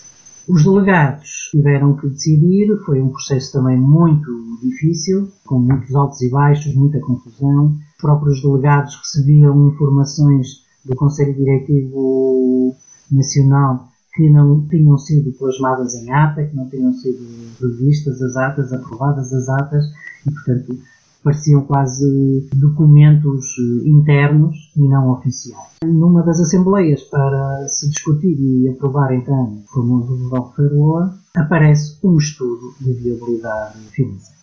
Os 0.49 0.63
delegados 0.63 1.49
tiveram 1.51 1.95
que 1.95 2.09
decidir, 2.09 2.75
foi 2.83 2.99
um 2.99 3.09
processo 3.09 3.51
também 3.51 3.77
muito 3.79 4.31
difícil, 4.63 5.31
com 5.45 5.59
muitos 5.59 5.93
altos 5.93 6.19
e 6.23 6.29
baixos, 6.31 6.73
muita 6.73 6.99
confusão. 7.01 7.67
Os 7.67 8.01
próprios 8.01 8.41
delegados 8.41 8.95
recebiam 8.95 9.67
informações 9.67 10.65
do 10.83 10.95
Conselho 10.95 11.35
Diretivo 11.35 12.75
Nacional 13.11 13.89
que 14.15 14.27
não 14.27 14.67
tinham 14.67 14.97
sido 14.97 15.31
plasmadas 15.33 15.93
em 15.93 16.11
ata, 16.11 16.43
que 16.43 16.55
não 16.55 16.67
tinham 16.67 16.93
sido 16.93 17.19
revistas 17.61 18.19
as 18.19 18.35
atas, 18.35 18.73
aprovadas 18.73 19.31
as 19.31 19.47
atas, 19.49 19.85
e 20.25 20.31
portanto 20.31 20.79
pareciam 21.29 21.61
quase 21.61 22.49
documentos 22.55 23.55
eh, 23.59 23.87
internos 23.87 24.73
e 24.75 24.81
não 24.81 25.11
oficiais. 25.11 25.75
Numa 25.85 26.23
das 26.23 26.39
assembleias 26.39 27.03
para 27.03 27.67
se 27.67 27.87
discutir 27.87 28.35
e 28.35 28.67
aprovar 28.67 29.13
então 29.13 29.61
o 29.63 29.71
famoso 29.71 30.29
Welfare 30.31 30.73
Law, 30.73 31.13
aparece 31.35 31.99
um 32.03 32.17
estudo 32.17 32.73
de 32.81 32.93
viabilidade 32.93 33.77
financeira. 33.91 34.39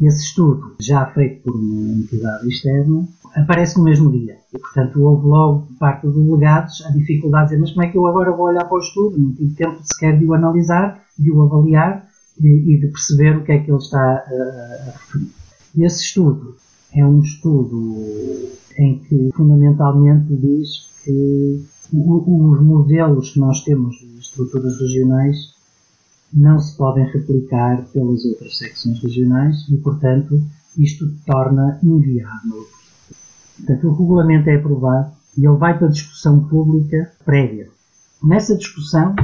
Esse 0.00 0.24
estudo, 0.24 0.74
já 0.80 1.06
feito 1.06 1.44
por 1.44 1.54
uma 1.54 1.92
entidade 1.92 2.48
externa, 2.48 3.06
aparece 3.36 3.78
no 3.78 3.84
mesmo 3.84 4.10
dia. 4.10 4.36
E, 4.52 4.58
portanto, 4.58 5.00
houve 5.00 5.26
logo, 5.28 5.66
por 5.66 5.78
parte 5.78 6.08
dos 6.08 6.16
delegados, 6.16 6.84
a 6.86 6.90
dificuldade 6.90 7.50
de 7.50 7.54
dizer 7.54 7.60
mas 7.60 7.72
como 7.72 7.84
é 7.84 7.88
que 7.88 7.96
eu 7.96 8.06
agora 8.06 8.32
vou 8.32 8.46
olhar 8.46 8.64
para 8.64 8.76
o 8.76 8.80
estudo? 8.80 9.16
Não 9.16 9.32
tive 9.32 9.54
tempo 9.54 9.78
sequer 9.84 10.18
de 10.18 10.26
o 10.26 10.34
analisar, 10.34 11.00
de 11.16 11.30
o 11.30 11.40
avaliar 11.42 12.08
e, 12.40 12.74
e 12.74 12.80
de 12.80 12.88
perceber 12.88 13.36
o 13.36 13.44
que 13.44 13.52
é 13.52 13.58
que 13.58 13.70
ele 13.70 13.78
está 13.78 14.00
a, 14.00 14.88
a 14.88 14.90
referir. 14.90 15.35
Esse 15.76 16.04
estudo 16.04 16.56
é 16.90 17.04
um 17.04 17.20
estudo 17.20 17.94
em 18.78 18.98
que 19.00 19.30
fundamentalmente 19.34 20.34
diz 20.34 20.86
que 21.04 21.62
os 21.92 22.62
modelos 22.62 23.32
que 23.32 23.40
nós 23.40 23.62
temos 23.62 23.96
de 23.96 24.18
estruturas 24.18 24.80
regionais 24.80 25.54
não 26.32 26.58
se 26.58 26.74
podem 26.76 27.04
replicar 27.04 27.84
pelas 27.92 28.24
outras 28.24 28.56
secções 28.56 29.02
regionais 29.02 29.68
e, 29.68 29.76
portanto, 29.76 30.42
isto 30.78 31.12
torna 31.26 31.78
inviável. 31.82 32.66
Portanto, 33.58 33.88
o 33.88 33.92
regulamento 33.92 34.48
é 34.48 34.56
aprovado 34.56 35.12
e 35.36 35.46
ele 35.46 35.56
vai 35.58 35.78
para 35.78 35.88
discussão 35.88 36.48
pública 36.48 37.12
prévia. 37.24 37.68
Nessa 38.22 38.56
discussão 38.56 39.14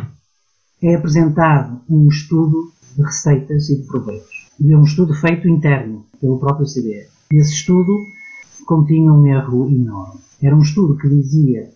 é 0.83 0.95
apresentado 0.95 1.81
um 1.89 2.09
estudo 2.09 2.73
de 2.95 3.03
receitas 3.03 3.69
e 3.69 3.77
de 3.77 3.87
proveitos. 3.87 4.51
E 4.61 4.73
é 4.73 4.77
um 4.77 4.85
estudo 4.85 5.15
feito 5.15 5.49
interno 5.49 6.05
pelo 6.21 6.39
próprio 6.39 6.67
CDE. 6.67 7.07
Esse 7.33 7.53
estudo 7.55 8.07
continha 8.67 9.13
um 9.13 9.27
erro 9.27 9.69
enorme. 9.69 10.21
Era 10.41 10.57
um 10.57 10.63
estudo 10.63 10.97
que 10.97 11.09
dizia 11.09 11.71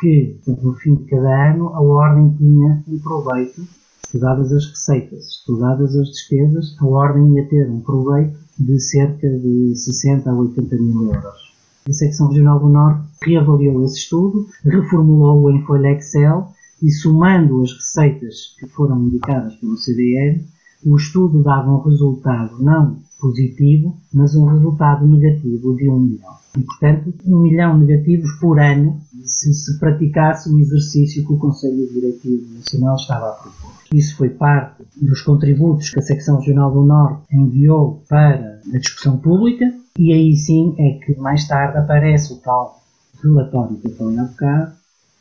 que, 0.00 0.36
no 0.46 0.74
fim 0.74 0.94
de 0.96 1.04
cada 1.04 1.50
ano, 1.50 1.68
a 1.68 1.80
Ordem 1.80 2.34
tinha 2.36 2.82
um 2.88 2.98
proveito, 2.98 3.62
estudadas 4.04 4.52
as 4.52 4.66
receitas, 4.66 5.26
estudadas 5.26 5.96
as 5.96 6.08
despesas, 6.08 6.76
a 6.80 6.86
Ordem 6.86 7.36
ia 7.36 7.48
ter 7.48 7.68
um 7.70 7.80
proveito 7.80 8.38
de 8.58 8.80
cerca 8.80 9.28
de 9.28 9.74
60 9.74 10.30
a 10.30 10.34
80 10.34 10.76
mil 10.76 11.06
euros. 11.06 11.52
A 11.88 11.92
Secção 11.92 12.28
Regional 12.28 12.60
do 12.60 12.68
Norte 12.68 13.02
reavaliou 13.24 13.84
esse 13.84 13.98
estudo, 13.98 14.46
reformulou-o 14.64 15.50
em 15.50 15.64
folha 15.64 15.92
Excel 15.92 16.52
e, 16.82 16.90
somando 16.90 17.62
as 17.62 17.72
receitas 17.72 18.54
que 18.58 18.66
foram 18.66 19.06
indicadas 19.06 19.54
pelo 19.56 19.76
CDR, 19.76 20.42
o 20.84 20.96
estudo 20.96 21.42
dava 21.42 21.70
um 21.70 21.82
resultado 21.82 22.62
não 22.62 22.98
positivo, 23.20 23.96
mas 24.12 24.34
um 24.34 24.46
resultado 24.46 25.06
negativo 25.06 25.76
de 25.76 25.88
1 25.88 26.00
milhão. 26.00 26.32
E, 26.58 26.60
portanto, 26.60 27.14
1 27.24 27.38
milhão 27.38 27.78
negativos 27.78 28.32
por 28.40 28.58
ano 28.58 29.00
se 29.24 29.54
se 29.54 29.78
praticasse 29.78 30.52
o 30.52 30.58
exercício 30.58 31.24
que 31.24 31.32
o 31.32 31.38
Conselho 31.38 31.88
Diretivo 31.92 32.52
Nacional 32.54 32.96
estava 32.96 33.28
a 33.28 33.32
propor. 33.32 33.70
Isso 33.92 34.16
foi 34.16 34.30
parte 34.30 34.82
dos 35.00 35.22
contributos 35.22 35.90
que 35.90 36.00
a 36.00 36.02
Secção 36.02 36.38
Regional 36.38 36.72
do 36.72 36.82
Norte 36.82 37.22
enviou 37.32 38.02
para 38.08 38.60
a 38.74 38.78
discussão 38.78 39.18
pública 39.18 39.72
e 39.98 40.12
aí 40.12 40.34
sim 40.36 40.74
é 40.78 41.04
que 41.04 41.18
mais 41.20 41.46
tarde 41.46 41.78
aparece 41.78 42.32
o 42.32 42.36
tal 42.36 42.82
relatório 43.22 43.76
que 43.76 43.88
eu 43.88 43.94
falei 43.94 44.18
há 44.18 44.24
bocado, 44.24 44.72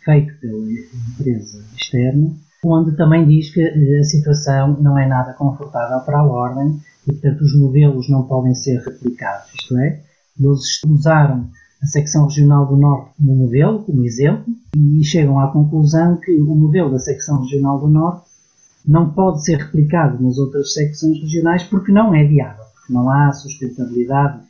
feito 0.04 0.34
pela 0.40 0.68
empresa 0.72 1.64
externa, 1.76 2.32
onde 2.64 2.96
também 2.96 3.28
diz 3.28 3.54
que 3.54 3.62
eh, 3.62 4.00
a 4.00 4.04
situação 4.04 4.78
não 4.82 4.98
é 4.98 5.08
nada 5.08 5.34
confortável 5.34 6.00
para 6.02 6.20
a 6.20 6.26
ordem 6.26 6.80
e, 7.08 7.14
portanto, 7.14 7.42
os 7.42 7.58
modelos 7.58 8.10
não 8.10 8.24
podem 8.24 8.54
ser 8.54 8.80
replicados. 8.80 9.52
Isto 9.54 9.78
é, 9.78 10.02
eles 10.40 10.82
usaram 10.88 11.50
a 11.82 11.86
secção 11.88 12.26
regional 12.26 12.68
do 12.68 12.78
Norte 12.78 13.12
como 13.18 13.36
modelo, 13.36 13.84
como 13.84 14.04
exemplo, 14.04 14.54
e 14.76 15.04
chegam 15.04 15.40
à 15.40 15.52
conclusão 15.52 16.18
que 16.18 16.32
o 16.40 16.56
modelo 16.56 16.92
da 16.92 17.00
secção 17.00 17.42
regional 17.42 17.80
do 17.80 17.88
Norte 17.88 18.30
não 18.86 19.12
pode 19.12 19.44
ser 19.44 19.58
replicado 19.58 20.22
nas 20.24 20.38
outras 20.38 20.74
secções 20.74 21.20
regionais 21.20 21.64
porque 21.64 21.92
não 21.92 22.14
é 22.14 22.24
viável, 22.24 22.64
porque 22.76 22.94
não 22.94 23.10
há 23.10 23.32
sustentabilidade. 23.32 24.44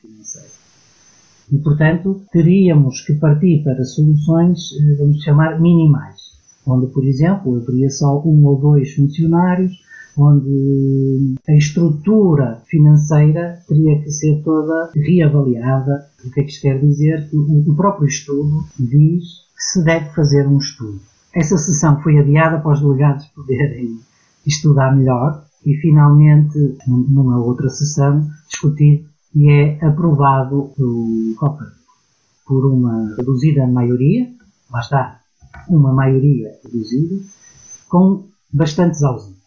E, 1.52 1.58
portanto, 1.58 2.22
teríamos 2.32 3.02
que 3.02 3.14
partir 3.16 3.64
para 3.64 3.84
soluções, 3.84 4.60
eh, 4.80 4.96
vamos 4.98 5.22
chamar, 5.22 5.60
minimais 5.60 6.32
onde, 6.66 6.88
por 6.88 7.04
exemplo, 7.06 7.56
haveria 7.56 7.90
só 7.90 8.22
um 8.26 8.46
ou 8.46 8.60
dois 8.60 8.94
funcionários, 8.94 9.72
onde 10.18 11.36
a 11.48 11.54
estrutura 11.54 12.62
financeira 12.68 13.62
teria 13.68 14.02
que 14.02 14.12
ser 14.12 14.42
toda 14.44 14.92
reavaliada. 14.94 16.08
O 16.26 16.32
que 16.32 16.42
é 16.42 16.44
que 16.44 16.52
isto 16.52 16.62
quer 16.62 16.80
dizer? 16.80 17.30
O 17.34 17.74
próprio 17.76 18.08
estudo 18.08 18.66
diz 18.78 19.24
que 19.56 19.64
se 19.64 19.84
deve 19.84 20.10
fazer 20.10 20.48
um 20.48 20.58
estudo. 20.58 21.00
Essa 21.34 21.58
sessão 21.58 22.02
foi 22.02 22.18
adiada 22.20 22.60
para 22.60 22.74
os 22.74 22.82
delegados 22.82 23.26
poderem 23.28 24.00
estudar 24.46 24.96
melhor 24.96 25.46
e 25.66 25.76
finalmente, 25.76 26.58
numa 26.88 27.40
outra 27.40 27.70
sessão, 27.70 28.28
discutido 28.50 29.11
e 29.36 29.50
é 29.50 29.86
aprovado 29.86 30.72
o 30.78 31.34
COPER 31.38 31.68
por 32.46 32.66
uma 32.66 33.16
reduzida 33.16 33.66
maioria, 33.68 34.30
lá 34.72 34.80
está, 34.82 35.22
uma 35.70 35.94
maioria 35.94 36.52
reduzida, 36.64 37.16
com 37.90 38.26
bastantes 38.52 39.04
ausências. 39.04 39.42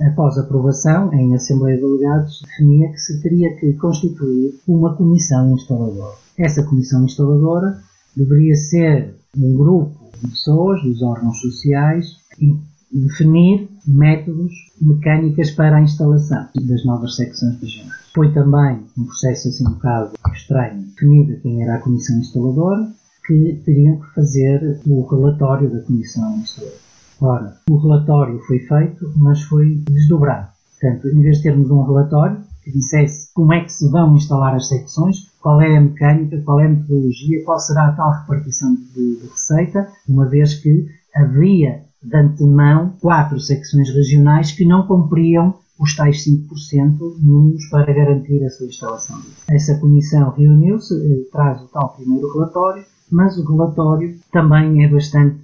Após 0.00 0.36
aprovação, 0.36 1.12
em 1.12 1.34
Assembleia 1.34 1.76
de 1.76 1.82
Delegados, 1.82 2.42
definia 2.42 2.90
que 2.90 2.98
se 2.98 3.22
teria 3.22 3.54
que 3.56 3.72
constituir 3.74 4.60
uma 4.66 4.94
comissão 4.96 5.54
instaladora. 5.54 6.16
Essa 6.36 6.62
comissão 6.64 7.04
instaladora 7.04 7.80
deveria 8.16 8.54
ser 8.56 9.14
um 9.36 9.54
grupo 9.54 10.10
de 10.20 10.28
pessoas 10.28 10.82
dos 10.82 11.02
órgãos 11.02 11.40
sociais 11.40 12.16
e 12.40 12.58
definir 12.92 13.68
métodos, 13.86 14.52
mecânicas 14.80 15.50
para 15.50 15.76
a 15.76 15.82
instalação 15.82 16.48
das 16.62 16.84
novas 16.84 17.16
secções 17.16 17.60
regionais. 17.60 18.01
Foi 18.14 18.32
também 18.32 18.84
um 18.98 19.04
processo 19.04 19.48
assim 19.48 19.66
um 19.66 19.72
bocado 19.72 20.12
estranho 20.34 20.82
definida 20.82 21.40
quem 21.40 21.62
era 21.62 21.76
a 21.76 21.80
comissão 21.80 22.18
instaladora, 22.18 22.92
que 23.26 23.62
teriam 23.64 24.00
que 24.00 24.14
fazer 24.14 24.80
o 24.86 25.06
relatório 25.06 25.70
da 25.70 25.80
Comissão 25.80 26.36
Instaladora. 26.38 26.82
Ora, 27.20 27.56
o 27.70 27.76
relatório 27.76 28.38
foi 28.40 28.58
feito, 28.58 29.12
mas 29.16 29.42
foi 29.42 29.76
desdobrado. 29.88 30.48
Portanto, 30.72 31.08
em 31.08 31.20
vez 31.20 31.36
de 31.36 31.44
termos 31.44 31.70
um 31.70 31.82
relatório 31.82 32.42
que 32.62 32.72
dissesse 32.72 33.32
como 33.32 33.52
é 33.52 33.64
que 33.64 33.72
se 33.72 33.88
vão 33.88 34.14
instalar 34.16 34.56
as 34.56 34.68
secções, 34.68 35.30
qual 35.40 35.60
é 35.60 35.76
a 35.76 35.80
mecânica, 35.80 36.42
qual 36.44 36.60
é 36.60 36.66
a 36.66 36.70
metodologia, 36.70 37.44
qual 37.44 37.58
será 37.60 37.88
a 37.88 37.92
tal 37.92 38.12
repartição 38.12 38.74
de, 38.74 39.20
de 39.20 39.26
receita, 39.28 39.88
uma 40.08 40.28
vez 40.28 40.54
que 40.54 40.86
havia 41.14 41.82
de 42.02 42.16
antemão 42.16 42.94
quatro 43.00 43.38
secções 43.38 43.88
regionais 43.90 44.50
que 44.50 44.64
não 44.64 44.86
cumpriam 44.86 45.54
os 45.82 45.96
tais 45.96 46.24
5% 46.24 47.18
mínimos 47.18 47.68
para 47.68 47.92
garantir 47.92 48.44
a 48.44 48.50
sua 48.50 48.68
instalação. 48.68 49.20
Essa 49.50 49.78
comissão 49.80 50.30
reuniu-se, 50.30 50.94
eh, 50.94 51.28
traz 51.32 51.60
o 51.60 51.66
tal 51.66 51.88
primeiro 51.96 52.32
relatório, 52.32 52.84
mas 53.10 53.36
o 53.36 53.44
relatório 53.44 54.16
também 54.30 54.84
é 54.84 54.88
bastante 54.88 55.42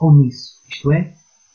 omisso. 0.00 0.54
Isto 0.68 0.90
é, 0.90 1.14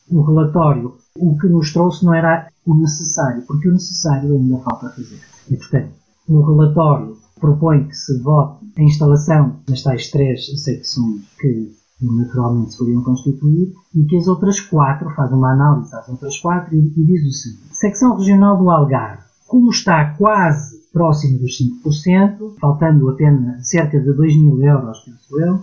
o 0.10 0.22
relatório, 0.22 0.96
o 1.18 1.38
que 1.38 1.48
nos 1.48 1.74
trouxe 1.74 2.06
não 2.06 2.14
era 2.14 2.48
o 2.66 2.74
necessário, 2.74 3.44
porque 3.46 3.68
o 3.68 3.74
necessário 3.74 4.34
ainda 4.34 4.58
falta 4.60 4.90
fazer. 4.92 5.20
E, 5.52 5.58
portanto, 5.58 5.92
o 6.30 6.42
relatório 6.42 7.18
propõe 7.38 7.84
que 7.84 7.96
se 7.96 8.18
vote 8.22 8.66
a 8.78 8.82
instalação 8.82 9.60
das 9.68 9.84
tais 9.84 10.10
três 10.10 10.46
secções 10.64 11.22
que 11.38 11.76
naturalmente 12.02 12.72
se 12.72 12.78
podiam 12.78 13.04
constituir 13.04 13.74
e 13.96 14.04
que 14.06 14.18
as 14.18 14.28
outras 14.28 14.60
quatro, 14.60 15.10
faz 15.16 15.32
uma 15.32 15.52
análise 15.52 15.94
às 15.96 16.08
outras 16.08 16.38
quatro 16.40 16.76
e, 16.76 16.80
e 16.80 17.04
diz 17.04 17.26
o 17.26 17.32
seguinte. 17.32 17.70
Secção 17.72 18.18
Regional 18.18 18.58
do 18.58 18.70
Algarve, 18.70 19.24
como 19.48 19.70
está 19.70 20.14
quase 20.14 20.80
próximo 20.94 21.40
dos 21.40 21.58
5%, 21.84 22.56
faltando 22.60 23.10
apenas 23.10 23.68
cerca 23.68 24.00
de 24.00 24.14
2 24.14 24.36
mil 24.38 24.62
euros, 24.62 25.00
penso 25.00 25.40
eu, 25.42 25.62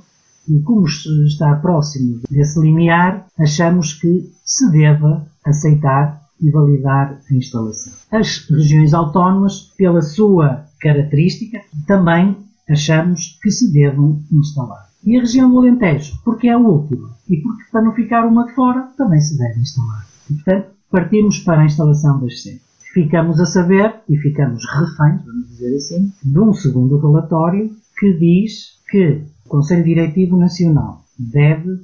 e 0.48 0.60
como 0.60 0.86
está 0.86 1.56
próximo 1.56 2.20
desse 2.30 2.60
limiar, 2.60 3.26
achamos 3.38 3.94
que 3.94 4.32
se 4.44 4.70
deva 4.70 5.26
aceitar 5.44 6.22
e 6.40 6.50
validar 6.50 7.20
a 7.28 7.34
instalação. 7.34 7.92
As 8.10 8.48
regiões 8.48 8.94
autónomas, 8.94 9.72
pela 9.76 10.02
sua 10.02 10.66
característica, 10.80 11.60
também 11.86 12.36
achamos 12.68 13.38
que 13.42 13.50
se 13.50 13.72
devam 13.72 14.22
instalar. 14.30 14.85
E 15.06 15.16
a 15.16 15.20
região 15.20 15.48
do 15.48 15.58
Alentejo, 15.58 16.18
porque 16.24 16.48
é 16.48 16.52
a 16.52 16.58
última, 16.58 17.10
e 17.30 17.36
porque 17.36 17.62
para 17.70 17.82
não 17.82 17.92
ficar 17.92 18.26
uma 18.26 18.44
de 18.44 18.54
fora, 18.54 18.88
também 18.98 19.20
se 19.20 19.38
deve 19.38 19.60
instalar. 19.60 20.04
E, 20.28 20.34
portanto, 20.34 20.66
partimos 20.90 21.38
para 21.38 21.60
a 21.60 21.64
instalação 21.64 22.20
das 22.20 22.42
sete. 22.42 22.60
Ficamos 22.92 23.38
a 23.40 23.46
saber, 23.46 23.94
e 24.08 24.16
ficamos 24.16 24.64
reféns, 24.66 25.24
vamos 25.24 25.48
dizer 25.50 25.76
assim, 25.76 26.12
de 26.24 26.40
um 26.40 26.52
segundo 26.52 26.98
relatório 26.98 27.70
que 28.00 28.12
diz 28.14 28.80
que 28.90 29.22
o 29.44 29.48
Conselho 29.48 29.84
Diretivo 29.84 30.36
Nacional 30.36 31.04
deve 31.16 31.82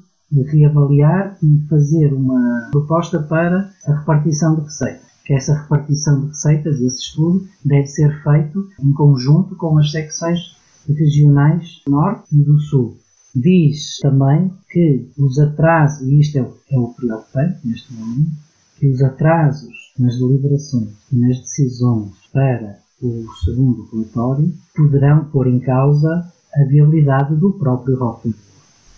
reavaliar 0.50 1.36
e 1.42 1.66
fazer 1.68 2.12
uma 2.12 2.70
proposta 2.72 3.20
para 3.22 3.70
a 3.86 3.98
repartição 3.98 4.56
de 4.56 4.62
receitas. 4.62 5.06
Que 5.24 5.34
essa 5.34 5.54
repartição 5.54 6.22
de 6.22 6.26
receitas, 6.26 6.80
esse 6.80 7.02
estudo, 7.02 7.46
deve 7.64 7.86
ser 7.86 8.20
feito 8.24 8.68
em 8.82 8.92
conjunto 8.92 9.54
com 9.54 9.78
as 9.78 9.92
secções 9.92 10.56
regionais 10.88 11.82
Norte 11.86 12.24
e 12.32 12.42
do 12.42 12.58
Sul. 12.58 12.96
Diz 13.34 13.98
também 14.00 14.52
que 14.70 15.10
os 15.18 15.38
atrasos, 15.38 16.06
e 16.06 16.20
isto 16.20 16.36
é 16.36 16.42
o, 16.42 16.54
é 16.70 16.78
o 16.78 16.88
preocupante 16.88 17.66
neste 17.66 17.92
momento, 17.94 18.30
que 18.78 18.88
os 18.88 19.00
atrasos 19.02 19.92
nas 19.98 20.18
deliberações 20.18 20.90
e 21.10 21.16
nas 21.16 21.38
decisões 21.38 22.12
para 22.32 22.78
o 23.00 23.24
segundo 23.44 23.88
relatório 23.90 24.52
poderão 24.74 25.24
pôr 25.26 25.46
em 25.46 25.60
causa 25.60 26.30
a 26.54 26.64
viabilidade 26.68 27.34
do 27.36 27.52
próprio 27.54 27.98
Rockwood. 27.98 28.36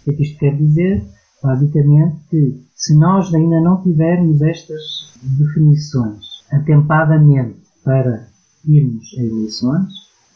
O 0.07 0.11
é 0.11 0.15
que 0.15 0.23
isto 0.23 0.39
quer 0.39 0.57
dizer? 0.57 1.05
Basicamente 1.43 2.17
que 2.29 2.65
se 2.75 2.97
nós 2.97 3.33
ainda 3.33 3.61
não 3.61 3.83
tivermos 3.83 4.43
estas 4.43 5.13
definições 5.23 6.25
atempadamente 6.51 7.57
para 7.85 8.27
irmos 8.67 9.05
a 9.19 9.23
eleições, 9.23 9.93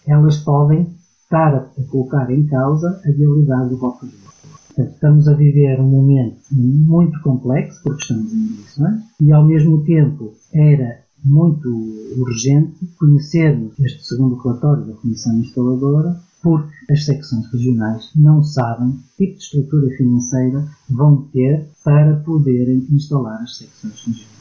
elas 0.06 0.38
podem 0.38 0.97
estar 1.28 1.54
a 1.54 1.82
colocar 1.90 2.30
em 2.30 2.46
causa 2.46 3.02
a 3.04 3.12
viabilidade 3.12 3.68
do 3.68 3.76
voto 3.76 4.06
de 4.06 4.16
Portanto, 4.16 4.94
estamos 4.94 5.28
a 5.28 5.34
viver 5.34 5.80
um 5.80 5.88
momento 5.88 6.38
muito 6.52 7.20
complexo, 7.20 7.82
porque 7.82 8.00
estamos 8.00 8.32
em 8.32 8.46
eleições, 8.46 9.02
e 9.20 9.32
ao 9.32 9.44
mesmo 9.44 9.84
tempo 9.84 10.32
era 10.52 11.00
muito 11.24 11.68
urgente 12.16 12.86
conhecermos 12.96 13.78
este 13.80 14.06
segundo 14.06 14.36
relatório 14.36 14.86
da 14.86 14.94
Comissão 14.94 15.36
Instaladora, 15.40 16.16
porque 16.40 16.72
as 16.92 17.04
secções 17.04 17.52
regionais 17.52 18.10
não 18.14 18.42
sabem 18.44 18.92
que 18.92 19.26
tipo 19.26 19.38
de 19.38 19.42
estrutura 19.42 19.96
financeira 19.96 20.64
vão 20.88 21.28
ter 21.32 21.68
para 21.84 22.16
poderem 22.20 22.86
instalar 22.92 23.42
as 23.42 23.58
secções 23.58 23.94
regionais. 23.94 24.38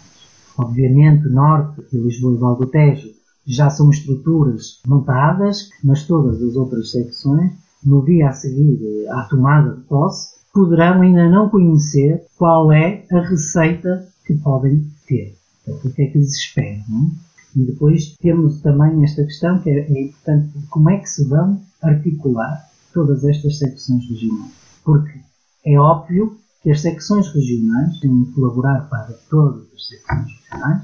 Obviamente, 0.55 1.27
Norte 1.29 1.81
e 1.91 1.97
Lisboa 1.97 2.35
e 2.35 2.37
Val 2.37 2.55
do 2.57 2.67
Tejo 2.67 3.16
já 3.47 3.69
são 3.69 3.89
estruturas 3.89 4.81
montadas, 4.85 5.69
mas 5.83 6.03
todas 6.03 6.41
as 6.43 6.55
outras 6.55 6.91
secções, 6.91 7.53
no 7.83 8.03
dia 8.03 8.27
a 8.29 8.33
seguir 8.33 9.07
à 9.09 9.23
tomada 9.23 9.75
de 9.75 9.81
posse, 9.83 10.35
poderão 10.53 11.01
ainda 11.01 11.29
não 11.29 11.49
conhecer 11.49 12.25
qual 12.37 12.71
é 12.71 13.05
a 13.11 13.21
receita 13.21 14.07
que 14.25 14.33
podem 14.33 14.85
ter. 15.07 15.37
Portanto, 15.63 15.87
o 15.87 15.93
que 15.93 16.01
é 16.01 16.07
que 16.07 16.17
lhes 16.17 16.35
espera? 16.35 16.83
Não? 16.89 17.11
E 17.55 17.65
depois 17.65 18.15
temos 18.17 18.61
também 18.61 19.03
esta 19.03 19.23
questão 19.23 19.59
que 19.59 19.69
é, 19.69 19.79
é 19.79 20.01
importante, 20.03 20.49
como 20.69 20.89
é 20.89 20.97
que 20.97 21.09
se 21.09 21.27
vão 21.27 21.61
articular 21.81 22.69
todas 22.93 23.23
estas 23.23 23.57
secções 23.57 24.07
regionais? 24.09 24.51
Porque 24.83 25.19
é 25.65 25.79
óbvio 25.79 26.37
que 26.61 26.71
as 26.71 26.81
secções 26.81 27.27
regionais 27.33 27.99
têm 27.99 28.23
de 28.23 28.31
colaborar 28.31 28.89
para 28.89 29.13
todas 29.29 29.63
as 29.73 29.87
secções 29.87 30.27
regionais 30.51 30.83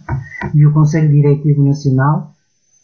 e 0.53 0.65
o 0.65 0.73
Conselho 0.73 1.11
Diretivo 1.11 1.63
Nacional 1.63 2.33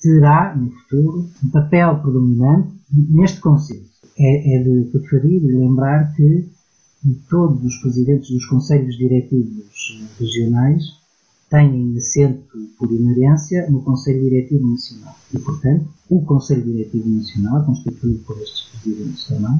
terá, 0.01 0.55
no 0.55 0.71
futuro, 0.71 1.29
um 1.43 1.49
papel 1.49 1.99
predominante 2.01 2.69
neste 2.91 3.39
conselho. 3.39 3.88
É, 4.17 4.55
é 4.55 4.63
de 4.63 4.89
referir 4.91 5.43
e 5.43 5.55
lembrar 5.55 6.13
que 6.15 6.49
todos 7.29 7.63
os 7.63 7.77
presidentes 7.81 8.29
dos 8.29 8.45
conselhos 8.47 8.97
diretivos 8.97 9.97
regionais 10.19 10.83
têm 11.49 11.95
assento 11.97 12.57
por 12.77 12.91
inerência 12.91 13.69
no 13.69 13.81
Conselho 13.81 14.21
Diretivo 14.21 14.69
Nacional. 14.69 15.15
E, 15.33 15.39
portanto, 15.39 15.88
o 16.09 16.21
Conselho 16.23 16.63
Diretivo 16.63 17.09
Nacional, 17.09 17.65
constituído 17.65 18.19
por 18.19 18.38
estes 18.41 18.69
presidentes 18.69 19.27
também, 19.27 19.57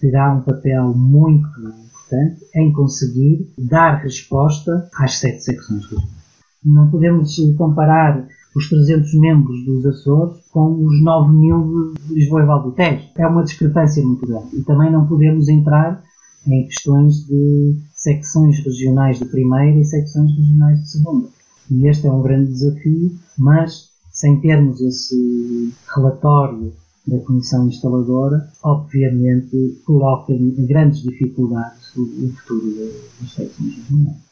terá 0.00 0.34
um 0.34 0.42
papel 0.42 0.94
muito 0.94 1.48
importante 1.58 2.46
em 2.54 2.72
conseguir 2.72 3.50
dar 3.58 4.02
resposta 4.02 4.88
às 4.94 5.14
sete 5.18 5.42
secções 5.42 5.82
regionais. 5.84 6.16
Não 6.64 6.90
podemos 6.90 7.36
comparar 7.56 8.28
os 8.56 8.70
300 8.70 9.12
membros 9.20 9.64
dos 9.66 9.84
Açores 9.84 10.38
com 10.50 10.82
os 10.82 11.02
9 11.02 11.32
mil 11.32 11.92
de 11.92 12.14
Lisboa 12.14 12.42
e 12.42 12.46
Val 12.46 12.74
É 13.14 13.26
uma 13.26 13.44
discrepância 13.44 14.02
muito 14.02 14.26
grande. 14.26 14.56
E 14.56 14.62
também 14.62 14.90
não 14.90 15.06
podemos 15.06 15.46
entrar 15.48 16.02
em 16.46 16.64
questões 16.64 17.26
de 17.26 17.76
secções 17.94 18.58
regionais 18.64 19.18
de 19.18 19.26
primeira 19.26 19.78
e 19.78 19.84
secções 19.84 20.34
regionais 20.34 20.80
de 20.80 20.90
segunda. 20.90 21.28
E 21.70 21.86
este 21.86 22.06
é 22.06 22.12
um 22.12 22.22
grande 22.22 22.52
desafio, 22.52 23.12
mas 23.36 23.90
sem 24.10 24.40
termos 24.40 24.80
esse 24.80 25.74
relatório 25.94 26.72
da 27.06 27.18
Comissão 27.18 27.68
Instaladora, 27.68 28.48
obviamente 28.62 29.80
coloca 29.84 30.32
em 30.32 30.66
grandes 30.66 31.02
dificuldades 31.02 31.94
o 31.94 32.06
futuro 32.28 32.74
das 33.20 33.32
secções 33.32 33.76
regionais. 33.76 34.25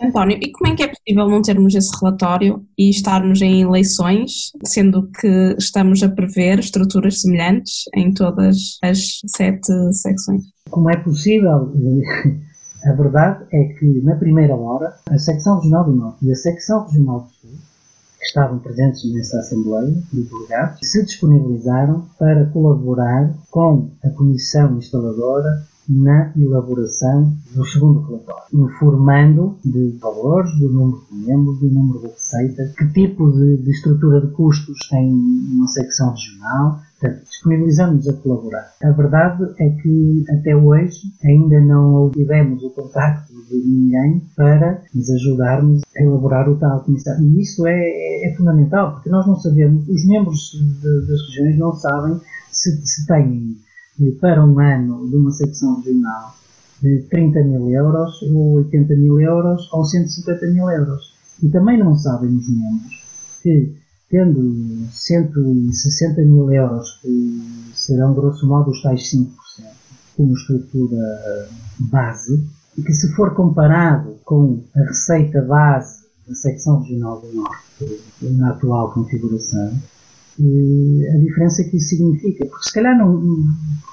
António, 0.00 0.38
e 0.40 0.52
como 0.52 0.72
é 0.72 0.76
que 0.76 0.82
é 0.82 0.88
possível 0.88 1.28
não 1.28 1.40
termos 1.40 1.74
esse 1.74 1.90
relatório 1.98 2.62
e 2.76 2.90
estarmos 2.90 3.40
em 3.40 3.62
eleições, 3.62 4.52
sendo 4.64 5.08
que 5.10 5.56
estamos 5.58 6.02
a 6.02 6.08
prever 6.08 6.58
estruturas 6.58 7.22
semelhantes 7.22 7.84
em 7.94 8.12
todas 8.12 8.78
as 8.82 9.20
sete 9.26 9.72
secções? 9.92 10.42
Como 10.70 10.90
é 10.90 10.96
possível? 10.96 11.72
A 12.84 12.92
verdade 12.92 13.46
é 13.52 13.64
que, 13.64 14.00
na 14.02 14.14
primeira 14.14 14.54
hora, 14.54 14.94
a 15.10 15.18
secção 15.18 15.56
regional 15.56 15.84
do 15.86 15.96
Norte 15.96 16.24
e 16.24 16.30
a 16.30 16.36
secção 16.36 16.86
regional 16.86 17.22
do 17.22 17.30
Sul, 17.30 17.50
que 18.16 18.26
estavam 18.26 18.60
presentes 18.60 19.12
nessa 19.12 19.40
Assembleia 19.40 19.92
de 20.12 20.22
Delegados, 20.22 20.78
se 20.84 21.04
disponibilizaram 21.04 22.06
para 22.16 22.46
colaborar 22.46 23.34
com 23.50 23.90
a 24.04 24.10
Comissão 24.10 24.78
Instaladora 24.78 25.66
na 25.88 26.32
elaboração 26.36 27.32
do 27.54 27.64
segundo 27.64 28.00
relatório, 28.00 28.44
informando 28.52 29.56
de 29.64 29.96
valores, 30.00 30.50
do 30.58 30.70
número 30.72 31.02
de 31.10 31.26
membros, 31.26 31.60
do 31.60 31.70
número 31.70 32.00
de 32.00 32.06
receitas, 32.08 32.74
que 32.74 32.92
tipo 32.92 33.30
de, 33.32 33.58
de 33.58 33.70
estrutura 33.70 34.20
de 34.20 34.32
custos 34.32 34.78
tem 34.90 35.12
uma 35.12 35.68
secção 35.68 36.10
regional, 36.10 36.80
portanto, 37.00 37.24
disponibilizamos 37.28 38.08
a 38.08 38.12
colaborar. 38.14 38.72
A 38.82 38.90
verdade 38.90 39.44
é 39.58 39.70
que 39.70 40.24
até 40.30 40.56
hoje 40.56 41.12
ainda 41.24 41.60
não 41.60 42.10
tivemos 42.10 42.62
o 42.62 42.70
contacto 42.70 43.32
de 43.48 43.56
ninguém 43.56 44.22
para 44.34 44.82
nos 44.94 45.10
ajudarmos 45.10 45.82
a 45.96 46.02
elaborar 46.02 46.48
o 46.48 46.56
tal 46.56 46.80
comissão. 46.80 47.20
E 47.22 47.40
isso 47.40 47.66
é, 47.66 48.28
é 48.28 48.34
fundamental, 48.36 48.94
porque 48.94 49.10
nós 49.10 49.26
não 49.26 49.36
sabemos, 49.36 49.88
os 49.88 50.06
membros 50.06 50.50
de, 50.50 51.06
das 51.06 51.20
regiões 51.28 51.58
não 51.58 51.72
sabem 51.72 52.20
se, 52.50 52.84
se 52.84 53.06
têm 53.06 53.56
para 54.20 54.44
um 54.44 54.58
ano 54.60 55.08
de 55.08 55.16
uma 55.16 55.30
secção 55.30 55.80
regional 55.80 56.34
de 56.82 57.06
30 57.10 57.42
mil 57.44 57.70
euros, 57.70 58.22
ou 58.22 58.56
80 58.56 58.94
mil 58.96 59.20
euros, 59.20 59.68
ou 59.72 59.84
150 59.84 60.46
mil 60.48 60.68
euros. 60.70 61.14
E 61.42 61.48
também 61.48 61.78
não 61.78 61.94
sabem 61.94 62.34
os 62.34 62.48
membros 62.48 63.06
que, 63.42 63.74
tendo 64.10 64.86
160 64.90 66.22
mil 66.22 66.50
euros, 66.50 66.98
que 67.02 67.40
serão 67.74 68.14
grosso 68.14 68.46
modo 68.46 68.70
os 68.70 68.82
tais 68.82 69.10
5%, 69.10 69.26
como 70.16 70.32
estrutura 70.32 71.48
base, 71.78 72.44
e 72.76 72.82
que 72.82 72.92
se 72.92 73.14
for 73.14 73.34
comparado 73.34 74.16
com 74.24 74.62
a 74.74 74.80
receita 74.80 75.42
base 75.42 76.06
da 76.26 76.34
secção 76.34 76.80
regional 76.80 77.20
do 77.20 77.32
Norte 77.32 78.00
na 78.22 78.50
atual 78.50 78.92
configuração, 78.92 79.72
a 80.38 81.18
diferença 81.18 81.64
que 81.64 81.76
isso 81.76 81.88
significa, 81.88 82.44
porque 82.46 82.68
se 82.68 82.72
calhar 82.74 82.96
não, 82.96 83.22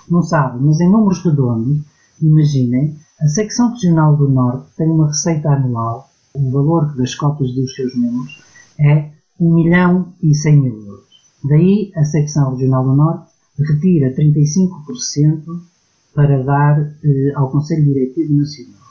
não 0.10 0.22
sabe, 0.22 0.64
mas 0.64 0.80
em 0.82 0.92
números 0.92 1.24
redondos, 1.24 1.80
imaginem, 2.22 2.98
a 3.20 3.28
secção 3.28 3.72
regional 3.72 4.18
do 4.18 4.30
Norte 4.30 4.66
tem 4.78 4.88
uma 4.88 5.08
receita 5.08 5.50
anual, 5.50 6.10
o 6.34 6.52
valor 6.52 6.96
das 6.96 7.16
cotas 7.16 7.54
dos 7.54 7.74
seus 7.76 7.96
membros 7.96 8.44
é 8.80 9.10
1 9.40 9.54
milhão 9.54 10.14
e 10.22 10.34
100 10.36 10.62
mil 10.62 10.82
euros. 10.86 11.04
Daí 11.44 11.92
a 11.96 12.04
secção 12.04 12.52
regional 12.52 12.84
do 12.84 12.96
Norte 12.96 13.32
retira 13.58 14.14
35% 14.16 15.44
para 16.14 16.44
dar 16.44 16.80
eh, 17.04 17.32
ao 17.36 17.50
Conselho 17.50 17.86
Diretivo 17.86 18.36
Nacional 18.36 18.82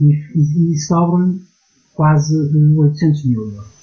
e, 0.00 0.12
e, 0.34 0.72
e 0.72 0.78
sobram 0.78 1.38
quase 1.94 2.36
800 2.36 3.24
mil 3.26 3.42
euros. 3.42 3.79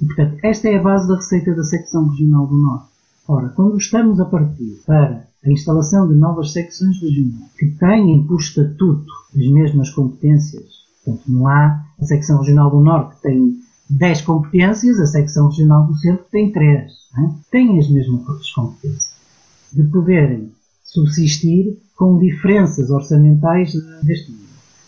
E, 0.00 0.06
portanto, 0.06 0.38
esta 0.42 0.68
é 0.68 0.76
a 0.76 0.82
base 0.82 1.08
da 1.08 1.16
receita 1.16 1.54
da 1.54 1.62
secção 1.62 2.08
regional 2.08 2.46
do 2.46 2.56
Norte. 2.56 2.92
Ora, 3.28 3.48
quando 3.50 3.76
estamos 3.76 4.18
a 4.20 4.24
partir 4.24 4.80
para 4.86 5.26
a 5.44 5.50
instalação 5.50 6.08
de 6.08 6.14
novas 6.14 6.52
secções 6.52 7.00
regionais 7.00 7.52
que 7.58 7.70
têm 7.70 8.24
por 8.24 8.40
estatuto 8.40 9.06
as 9.36 9.46
mesmas 9.48 9.90
competências, 9.90 10.64
portanto, 11.04 11.24
não 11.28 11.46
há 11.46 11.84
a 12.00 12.04
secção 12.04 12.38
regional 12.38 12.70
do 12.70 12.80
Norte 12.80 13.16
que 13.16 13.22
tem 13.22 13.60
10 13.90 14.22
competências, 14.22 14.98
a 14.98 15.06
secção 15.06 15.48
regional 15.48 15.86
do 15.86 15.96
Centro 15.96 16.24
tem 16.30 16.50
3. 16.50 16.92
É? 17.18 17.30
Têm 17.50 17.78
as 17.78 17.88
mesmas 17.90 18.50
competências. 18.52 19.12
De 19.72 19.84
poderem 19.84 20.52
subsistir 20.82 21.78
com 21.96 22.18
diferenças 22.18 22.90
orçamentais 22.90 23.72
deste 24.02 24.30
nível. 24.30 24.46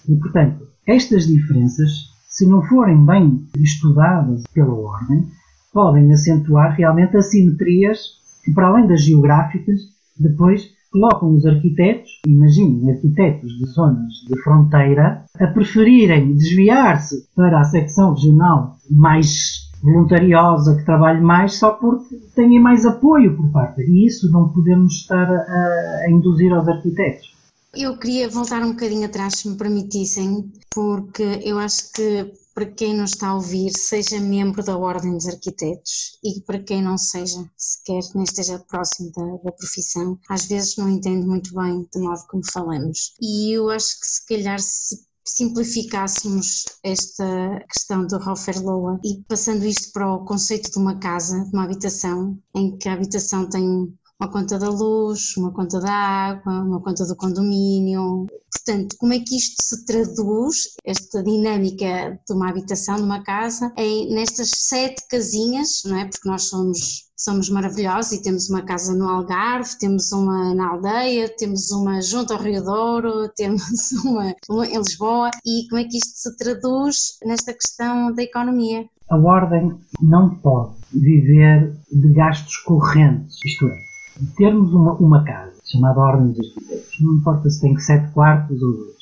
E, 0.09 0.17
portanto, 0.17 0.67
estas 0.87 1.27
diferenças 1.27 2.14
se 2.35 2.49
não 2.49 2.61
forem 2.63 3.07
bem 3.07 3.47
estudadas 3.57 4.43
pela 4.53 4.75
ordem, 4.75 5.25
podem 5.73 6.13
acentuar 6.13 6.75
realmente 6.75 7.17
assimetrias 7.17 8.19
que, 8.45 8.53
para 8.53 8.67
além 8.67 8.89
das 8.89 9.03
geográficas, 9.03 9.83
depois 10.19 10.69
colocam 10.91 11.31
os 11.31 11.47
arquitetos, 11.47 12.11
imaginem 12.27 12.91
arquitetos 12.91 13.53
de 13.57 13.67
zonas 13.67 14.13
de 14.29 14.37
fronteira, 14.43 15.25
a 15.39 15.47
preferirem 15.47 16.35
desviar-se 16.35 17.25
para 17.37 17.61
a 17.61 17.65
secção 17.65 18.15
regional 18.15 18.79
mais 18.91 19.71
voluntariosa, 19.81 20.77
que 20.77 20.85
trabalhe 20.85 21.21
mais, 21.21 21.55
só 21.55 21.71
porque 21.71 22.17
têm 22.35 22.61
mais 22.61 22.85
apoio 22.85 23.37
por 23.37 23.49
parte. 23.53 23.81
E 23.83 24.07
isso 24.07 24.29
não 24.33 24.49
podemos 24.49 24.93
estar 24.93 25.31
a, 25.31 26.01
a 26.05 26.11
induzir 26.11 26.53
aos 26.53 26.67
arquitetos. 26.67 27.33
Eu 27.77 27.99
queria 27.99 28.29
voltar 28.29 28.63
um 28.63 28.73
bocadinho 28.73 29.07
atrás, 29.07 29.35
se 29.39 29.49
me 29.49 29.57
permitissem, 29.57 30.53
porque 30.71 31.41
eu 31.43 31.59
acho 31.59 31.93
que 31.93 32.33
para 32.55 32.67
quem 32.67 32.95
nos 32.95 33.11
está 33.11 33.29
a 33.29 33.35
ouvir, 33.35 33.73
seja 33.77 34.21
membro 34.21 34.63
da 34.63 34.79
Ordem 34.79 35.13
dos 35.13 35.27
Arquitetos 35.27 36.19
e 36.23 36.41
para 36.43 36.63
quem 36.63 36.81
não 36.81 36.97
seja, 36.97 37.45
sequer 37.57 38.01
nem 38.15 38.23
esteja 38.23 38.61
próximo 38.61 39.11
da, 39.11 39.25
da, 39.43 39.53
profissão, 39.53 40.17
às 40.29 40.47
vezes 40.47 40.77
não 40.77 40.89
entende 40.89 41.27
muito 41.27 41.53
bem 41.53 41.85
de 41.93 42.01
modo 42.01 42.23
como 42.29 42.43
falamos. 42.53 43.15
E 43.21 43.53
eu 43.53 43.69
acho 43.71 43.99
que 43.99 44.07
se 44.07 44.27
calhar 44.27 44.61
se 44.61 45.05
simplificássemos 45.27 46.65
esta 46.83 47.65
questão 47.73 48.07
do 48.07 48.19
Loa 48.63 49.01
e 49.03 49.25
passando 49.27 49.65
isto 49.65 49.91
para 49.93 50.13
o 50.13 50.25
conceito 50.25 50.71
de 50.71 50.79
uma 50.79 50.99
casa, 50.99 51.45
de 51.45 51.51
uma 51.51 51.65
habitação, 51.65 52.39
em 52.55 52.77
que 52.77 52.89
a 52.89 52.93
habitação 52.93 53.49
tem 53.49 53.93
uma 54.25 54.31
conta 54.31 54.59
da 54.59 54.71
luz, 54.71 55.37
uma 55.37 55.53
conta 55.53 55.79
da 55.81 55.93
água, 55.93 56.63
uma 56.63 56.81
conta 56.81 57.05
do 57.05 57.15
condomínio. 57.15 58.27
Portanto, 58.51 58.97
como 58.99 59.13
é 59.13 59.19
que 59.19 59.37
isto 59.37 59.57
se 59.63 59.85
traduz, 59.85 60.57
esta 60.85 61.23
dinâmica 61.23 62.19
de 62.27 62.35
uma 62.35 62.49
habitação, 62.49 62.97
de 62.97 63.03
uma 63.03 63.23
casa, 63.23 63.71
em, 63.77 64.15
nestas 64.15 64.51
sete 64.55 65.07
casinhas, 65.09 65.83
não 65.85 65.99
é? 65.99 66.07
Porque 66.07 66.29
nós 66.29 66.45
somos 66.45 67.05
somos 67.17 67.49
maravilhosos 67.49 68.13
e 68.13 68.23
temos 68.23 68.51
uma 68.51 68.63
casa 68.63 68.95
no 68.95 69.09
Algarve, 69.09 69.79
temos 69.79 70.13
uma 70.13 70.55
na 70.55 70.71
aldeia, 70.71 71.29
temos 71.29 71.71
uma 71.71 72.03
junto 72.03 72.35
ao 72.35 72.41
Rio 72.41 72.63
Douro, 72.63 73.29
temos 73.37 73.93
uma, 74.05 74.35
uma 74.49 74.67
em 74.67 74.77
Lisboa 74.77 75.31
e 75.47 75.67
como 75.69 75.81
é 75.81 75.85
que 75.85 75.97
isto 75.97 76.13
se 76.17 76.37
traduz 76.37 77.19
nesta 77.25 77.55
questão 77.55 78.13
da 78.13 78.23
economia? 78.23 78.85
A 79.09 79.17
ordem 79.17 79.79
não 80.03 80.35
pode 80.37 80.75
viver 80.93 81.73
de 81.91 82.13
gastos 82.13 82.57
correntes, 82.59 83.37
isto 83.45 83.69
é, 83.69 83.94
termos 84.37 84.73
uma, 84.73 84.95
uma 84.95 85.25
casa 85.25 85.55
chamada 85.65 86.01
Ordem 86.01 86.33
dos 86.33 86.47
Arquitetos, 86.47 87.01
não 87.01 87.15
importa 87.15 87.51
se 87.51 87.61
tem 87.61 87.79
sete 87.79 88.13
quartos 88.13 88.63
ou 88.63 88.73
dois, 88.73 88.95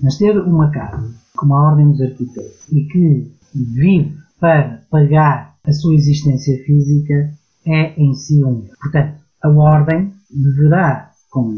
mas 0.00 0.16
ter 0.16 0.38
uma 0.38 0.70
casa 0.70 1.14
como 1.36 1.54
a 1.54 1.70
Ordem 1.70 1.90
dos 1.90 2.00
Arquitetos 2.00 2.66
e 2.72 2.84
que 2.84 3.32
vive 3.54 4.16
para 4.40 4.82
pagar 4.90 5.56
a 5.64 5.72
sua 5.72 5.94
existência 5.94 6.62
física 6.64 7.32
é 7.66 8.00
em 8.00 8.14
si 8.14 8.44
um 8.44 8.66
Portanto, 8.80 9.20
a 9.42 9.48
Ordem 9.48 10.12
deverá, 10.30 11.10
com 11.30 11.52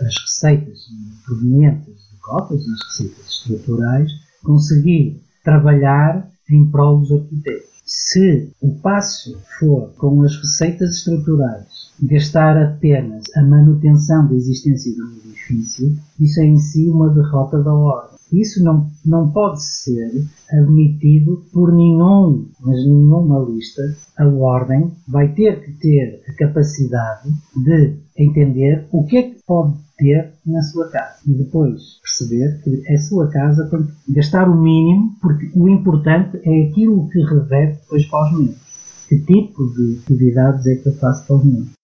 as 0.00 0.14
receitas 0.22 0.86
provenientes 1.24 1.94
de 2.10 2.18
cotas, 2.20 2.60
as 2.60 2.86
receitas 2.88 3.26
estruturais, 3.28 4.10
conseguir 4.42 5.22
trabalhar 5.44 6.28
em 6.50 6.68
prol 6.70 7.00
dos 7.00 7.12
arquitetos. 7.12 7.70
Se 7.84 8.50
o 8.60 8.74
passo 8.80 9.38
for 9.58 9.92
com 9.96 10.22
as 10.22 10.36
receitas 10.36 10.96
estruturais 10.96 11.75
gastar 12.02 12.56
apenas 12.62 13.24
a 13.36 13.42
manutenção 13.42 14.26
da 14.26 14.34
existência 14.34 14.92
do 14.94 15.12
edifício, 15.28 15.96
isso 16.20 16.40
é 16.40 16.44
em 16.44 16.58
si 16.58 16.88
uma 16.88 17.08
derrota 17.10 17.62
da 17.62 17.72
ordem. 17.72 18.16
Isso 18.32 18.62
não, 18.64 18.90
não 19.04 19.30
pode 19.30 19.62
ser 19.62 20.10
admitido 20.50 21.44
por 21.52 21.72
nenhum, 21.72 22.46
mas 22.60 22.84
nenhuma 22.84 23.38
lista. 23.48 23.82
A 24.18 24.26
ordem 24.26 24.90
vai 25.06 25.32
ter 25.32 25.62
que 25.62 25.72
ter 25.72 26.22
a 26.28 26.32
capacidade 26.32 27.30
de 27.64 27.94
entender 28.18 28.86
o 28.90 29.04
que 29.04 29.16
é 29.16 29.22
que 29.22 29.42
pode 29.46 29.76
ter 29.96 30.32
na 30.44 30.60
sua 30.62 30.88
casa 30.90 31.18
e 31.26 31.32
depois 31.34 32.00
perceber 32.02 32.60
que 32.62 32.82
é 32.86 32.96
sua 32.98 33.28
casa 33.30 33.70
gastar 34.08 34.48
o 34.48 34.60
mínimo, 34.60 35.14
porque 35.20 35.50
o 35.54 35.68
importante 35.68 36.40
é 36.44 36.68
aquilo 36.68 37.08
que 37.08 37.20
reverte 37.20 37.80
depois 37.82 38.06
para 38.06 38.24
os 38.24 38.38
membros. 38.38 38.66
Que 39.08 39.20
tipo 39.20 39.72
de 39.74 40.00
atividades 40.02 40.66
é 40.66 40.74
que 40.74 40.88
eu 40.88 40.94
faço 40.94 41.26
para 41.26 41.36
os 41.36 41.44
membros? 41.44 41.76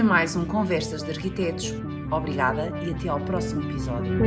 foi 0.00 0.08
mais 0.08 0.34
um 0.34 0.46
Conversas 0.46 1.02
de 1.02 1.10
Arquitetos. 1.10 1.74
Obrigada 2.10 2.72
e 2.82 2.90
até 2.90 3.08
ao 3.10 3.20
próximo 3.20 3.62
episódio. 3.70 4.18